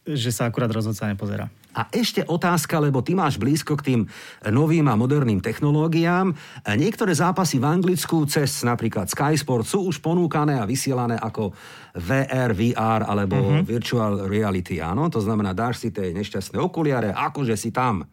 že 0.05 0.29
sa 0.29 0.45
akurát 0.45 0.69
rozhodca 0.69 1.09
nepozerá. 1.09 1.49
A 1.75 1.91
ešte 1.91 2.23
otázka, 2.23 2.79
lebo 2.79 3.03
ty 3.03 3.11
máš 3.11 3.35
blízko 3.35 3.75
k 3.75 3.85
tým 3.91 4.01
novým 4.47 4.87
a 4.87 4.95
moderným 4.95 5.43
technológiám. 5.43 6.31
Niektoré 6.77 7.11
zápasy 7.11 7.59
v 7.59 7.67
Anglicku 7.67 8.23
cez 8.31 8.63
napríklad 8.63 9.11
Sky 9.11 9.35
Sport 9.35 9.67
sú 9.67 9.91
už 9.91 9.99
ponúkané 9.99 10.55
a 10.55 10.63
vysielané 10.63 11.19
ako 11.19 11.51
VR, 11.95 12.51
VR 12.51 13.07
alebo 13.07 13.39
uh-huh. 13.39 13.63
Virtual 13.63 14.27
Reality. 14.27 14.83
Áno, 14.83 15.07
to 15.07 15.23
znamená, 15.23 15.55
dáš 15.55 15.87
si 15.87 15.89
tie 15.95 16.11
nešťastné 16.11 16.59
okuliare, 16.59 17.15
akože 17.15 17.55
si 17.55 17.71
tam. 17.71 18.03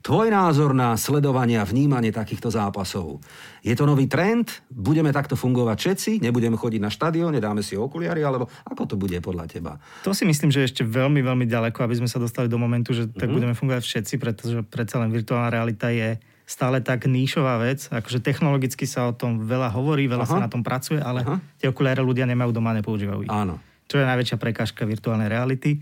Tvoj 0.00 0.32
názor 0.32 0.72
na 0.72 0.96
sledovanie 0.96 1.60
a 1.60 1.68
vnímanie 1.68 2.08
takýchto 2.08 2.48
zápasov. 2.48 3.20
Je 3.60 3.76
to 3.76 3.84
nový 3.84 4.08
trend? 4.08 4.64
Budeme 4.72 5.12
takto 5.12 5.36
fungovať 5.36 5.76
všetci? 5.76 6.10
Nebudeme 6.24 6.56
chodiť 6.56 6.80
na 6.80 6.88
štadión, 6.88 7.36
dáme 7.36 7.60
si 7.60 7.76
okuliare? 7.76 8.24
Alebo 8.24 8.48
ako 8.64 8.82
to 8.88 8.96
bude 8.96 9.20
podľa 9.20 9.44
teba? 9.44 9.76
To 10.08 10.16
si 10.16 10.24
myslím, 10.24 10.48
že 10.48 10.64
ešte 10.64 10.88
veľmi, 10.88 11.20
veľmi 11.20 11.44
ďaleko, 11.44 11.84
aby 11.84 12.00
sme 12.00 12.08
sa 12.08 12.16
dostali 12.16 12.48
do 12.48 12.56
momentu, 12.56 12.96
že 12.96 13.12
tak 13.12 13.28
mm-hmm. 13.28 13.36
budeme 13.36 13.52
fungovať 13.52 13.84
všetci, 13.84 14.14
pretože 14.16 14.56
predsa 14.72 15.04
len 15.04 15.12
virtuálna 15.12 15.52
realita 15.52 15.92
je 15.92 16.16
stále 16.50 16.82
tak 16.82 17.06
níšová 17.06 17.62
vec. 17.62 17.86
Akože 17.86 18.18
technologicky 18.18 18.82
sa 18.82 19.06
o 19.06 19.14
tom 19.14 19.46
veľa 19.46 19.70
hovorí, 19.70 20.10
veľa 20.10 20.26
Aha. 20.26 20.34
sa 20.34 20.42
na 20.42 20.50
tom 20.50 20.66
pracuje, 20.66 20.98
ale 20.98 21.22
Aha. 21.22 21.38
tie 21.62 21.70
okuliare 21.70 22.02
ľudia 22.02 22.26
nemajú 22.26 22.50
doma, 22.50 22.74
nepoužívajú 22.74 23.30
ich. 23.30 23.30
Áno. 23.30 23.62
Čo 23.86 24.02
je 24.02 24.10
najväčšia 24.10 24.34
prekážka 24.34 24.82
virtuálnej 24.82 25.30
reality. 25.30 25.78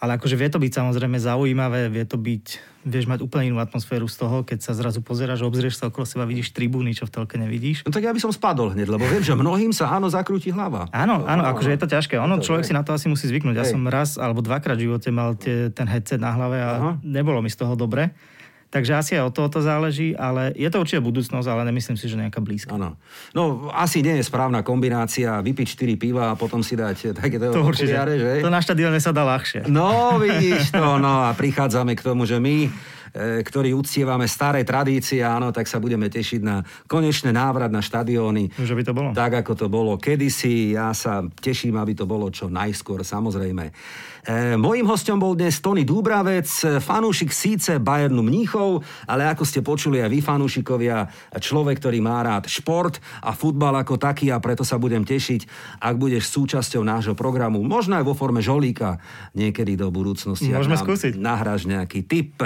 Ale 0.00 0.16
akože 0.16 0.32
vie 0.32 0.48
to 0.48 0.56
byť 0.56 0.72
samozrejme 0.80 1.20
zaujímavé, 1.20 1.92
vie 1.92 2.08
to 2.08 2.16
byť, 2.16 2.44
vieš 2.88 3.04
mať 3.04 3.20
úplne 3.20 3.52
inú 3.52 3.60
atmosféru 3.60 4.08
z 4.08 4.16
toho, 4.16 4.40
keď 4.48 4.64
sa 4.64 4.72
zrazu 4.72 5.04
pozeráš, 5.04 5.44
obzrieš 5.44 5.76
sa 5.76 5.92
okolo 5.92 6.08
seba, 6.08 6.24
vidíš 6.24 6.56
tribúny, 6.56 6.96
čo 6.96 7.04
v 7.04 7.12
telke 7.20 7.36
nevidíš. 7.36 7.84
No 7.84 7.92
tak 7.92 8.08
ja 8.08 8.12
by 8.16 8.16
som 8.16 8.32
spadol 8.32 8.72
hneď, 8.72 8.88
lebo 8.88 9.04
viem, 9.04 9.20
že 9.20 9.36
mnohým 9.36 9.76
sa 9.76 9.92
áno 9.92 10.08
zakrúti 10.08 10.48
hlava. 10.48 10.88
Áno, 10.88 11.28
áno, 11.28 11.44
akože 11.44 11.76
je 11.76 11.80
to 11.84 11.88
ťažké. 11.92 12.16
Ono, 12.16 12.40
človek 12.40 12.64
si 12.64 12.72
na 12.72 12.80
to 12.80 12.96
asi 12.96 13.12
musí 13.12 13.28
zvyknúť. 13.28 13.60
Ja 13.60 13.68
som 13.68 13.84
raz 13.92 14.16
alebo 14.16 14.40
dvakrát 14.40 14.80
v 14.80 14.88
živote 14.88 15.12
mal 15.12 15.36
tie, 15.36 15.68
ten 15.68 15.84
headset 15.84 16.16
na 16.16 16.32
hlave 16.32 16.56
a 16.64 16.70
Aha. 16.80 16.90
nebolo 17.04 17.44
mi 17.44 17.52
z 17.52 17.60
toho 17.60 17.76
dobre. 17.76 18.16
Takže 18.70 18.92
asi 18.94 19.12
aj 19.18 19.26
od 19.26 19.34
toho 19.34 19.48
to 19.50 19.60
záleží, 19.66 20.14
ale 20.14 20.54
je 20.54 20.70
to 20.70 20.78
určite 20.78 21.02
budúcnosť, 21.02 21.46
ale 21.50 21.66
nemyslím 21.66 21.98
si, 21.98 22.06
že 22.06 22.14
nejaká 22.14 22.38
blízka. 22.38 22.78
Áno. 22.78 22.94
No 23.34 23.66
asi 23.74 23.98
nie 23.98 24.14
je 24.14 24.22
správna 24.22 24.62
kombinácia 24.62 25.42
vypiť 25.42 25.74
4 25.74 25.98
piva 25.98 26.30
a 26.30 26.38
potom 26.38 26.62
si 26.62 26.78
dať 26.78 27.18
takéto 27.18 27.50
to 27.50 27.66
určite. 27.66 27.90
že? 27.90 28.38
To 28.38 28.46
na 28.46 28.62
štadióne 28.62 29.02
sa 29.02 29.10
dá 29.10 29.26
ľahšie. 29.26 29.66
No, 29.66 30.22
vidíš 30.22 30.70
to, 30.70 31.02
no 31.02 31.26
a 31.26 31.34
prichádzame 31.34 31.98
k 31.98 32.02
tomu, 32.06 32.30
že 32.30 32.38
my 32.38 32.70
E, 33.10 33.42
ktorí 33.42 33.74
uctievame 33.74 34.30
staré 34.30 34.62
tradície, 34.62 35.18
áno, 35.26 35.50
tak 35.50 35.66
sa 35.66 35.82
budeme 35.82 36.06
tešiť 36.06 36.40
na 36.46 36.62
konečný 36.86 37.34
návrat 37.34 37.70
na 37.70 37.82
štadióny. 37.82 38.54
Že 38.54 38.74
by 38.78 38.82
to 38.86 38.92
bolo. 38.94 39.08
Tak, 39.10 39.42
ako 39.42 39.52
to 39.58 39.66
bolo 39.66 39.98
kedysi. 39.98 40.78
Ja 40.78 40.94
sa 40.94 41.26
teším, 41.26 41.74
aby 41.74 41.98
to 41.98 42.06
bolo 42.06 42.30
čo 42.30 42.46
najskôr, 42.46 43.02
samozrejme. 43.02 43.74
E, 44.22 44.54
mojím 44.54 44.86
hostom 44.86 45.18
bol 45.18 45.34
dnes 45.34 45.58
Tony 45.58 45.82
Dúbravec, 45.82 46.46
fanúšik 46.78 47.34
síce 47.34 47.82
Bayernu 47.82 48.22
Mníchov, 48.22 48.86
ale 49.10 49.26
ako 49.26 49.42
ste 49.42 49.64
počuli 49.64 49.98
aj 49.98 50.10
vy 50.12 50.20
fanúšikovia, 50.22 51.10
človek, 51.40 51.82
ktorý 51.82 51.98
má 51.98 52.22
rád 52.22 52.46
šport 52.46 53.02
a 53.26 53.34
futbal 53.34 53.74
ako 53.82 53.98
taký 53.98 54.30
a 54.30 54.38
preto 54.38 54.62
sa 54.62 54.78
budem 54.78 55.02
tešiť, 55.02 55.50
ak 55.82 55.94
budeš 55.98 56.30
súčasťou 56.30 56.86
nášho 56.86 57.18
programu, 57.18 57.64
možno 57.64 57.98
aj 57.98 58.04
vo 58.06 58.14
forme 58.14 58.38
žolíka 58.38 59.02
niekedy 59.34 59.74
do 59.74 59.90
budúcnosti. 59.90 60.52
Môžeme 60.52 60.78
skúsiť. 60.78 61.18
Nahráš 61.18 61.66
nejaký 61.66 62.06
tip. 62.06 62.38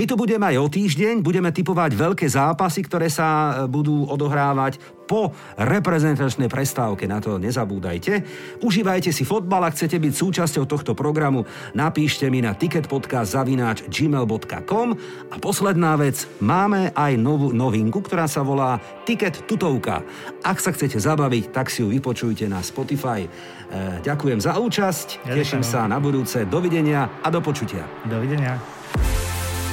My 0.00 0.08
tu 0.08 0.16
budeme 0.16 0.48
aj 0.48 0.56
o 0.56 0.64
týždeň, 0.64 1.20
budeme 1.20 1.52
typovať 1.52 1.92
veľké 1.92 2.24
zápasy, 2.24 2.80
ktoré 2.88 3.12
sa 3.12 3.52
e, 3.52 3.68
budú 3.68 4.08
odohrávať 4.08 4.80
po 5.04 5.28
reprezentačnej 5.60 6.48
prestávke, 6.48 7.04
na 7.04 7.20
to 7.20 7.36
nezabúdajte. 7.36 8.24
Užívajte 8.64 9.12
si 9.12 9.28
fotbal, 9.28 9.68
ak 9.68 9.76
chcete 9.76 10.00
byť 10.00 10.12
súčasťou 10.16 10.64
tohto 10.64 10.96
programu, 10.96 11.44
napíšte 11.76 12.32
mi 12.32 12.40
na 12.40 12.56
ticketpodcast.gmail.com 12.56 14.88
a 15.28 15.36
posledná 15.36 16.00
vec, 16.00 16.24
máme 16.40 16.96
aj 16.96 17.20
novú 17.20 17.52
novinku, 17.52 18.00
ktorá 18.00 18.24
sa 18.24 18.40
volá 18.40 18.80
Ticket 19.04 19.44
Tutovka. 19.44 20.00
Ak 20.40 20.64
sa 20.64 20.72
chcete 20.72 20.96
zabaviť, 20.96 21.52
tak 21.52 21.68
si 21.68 21.84
ju 21.84 21.92
vypočujte 21.92 22.48
na 22.48 22.64
Spotify. 22.64 23.28
E, 23.28 24.00
ďakujem 24.00 24.40
za 24.40 24.56
účasť, 24.56 25.28
ja 25.28 25.36
teším 25.36 25.60
sa 25.60 25.84
na 25.84 26.00
budúce, 26.00 26.48
dovidenia 26.48 27.20
a 27.20 27.28
do 27.28 27.44
počutia. 27.44 27.84
Dovidenia. 28.08 28.56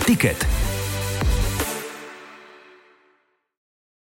Ticket. 0.08 0.67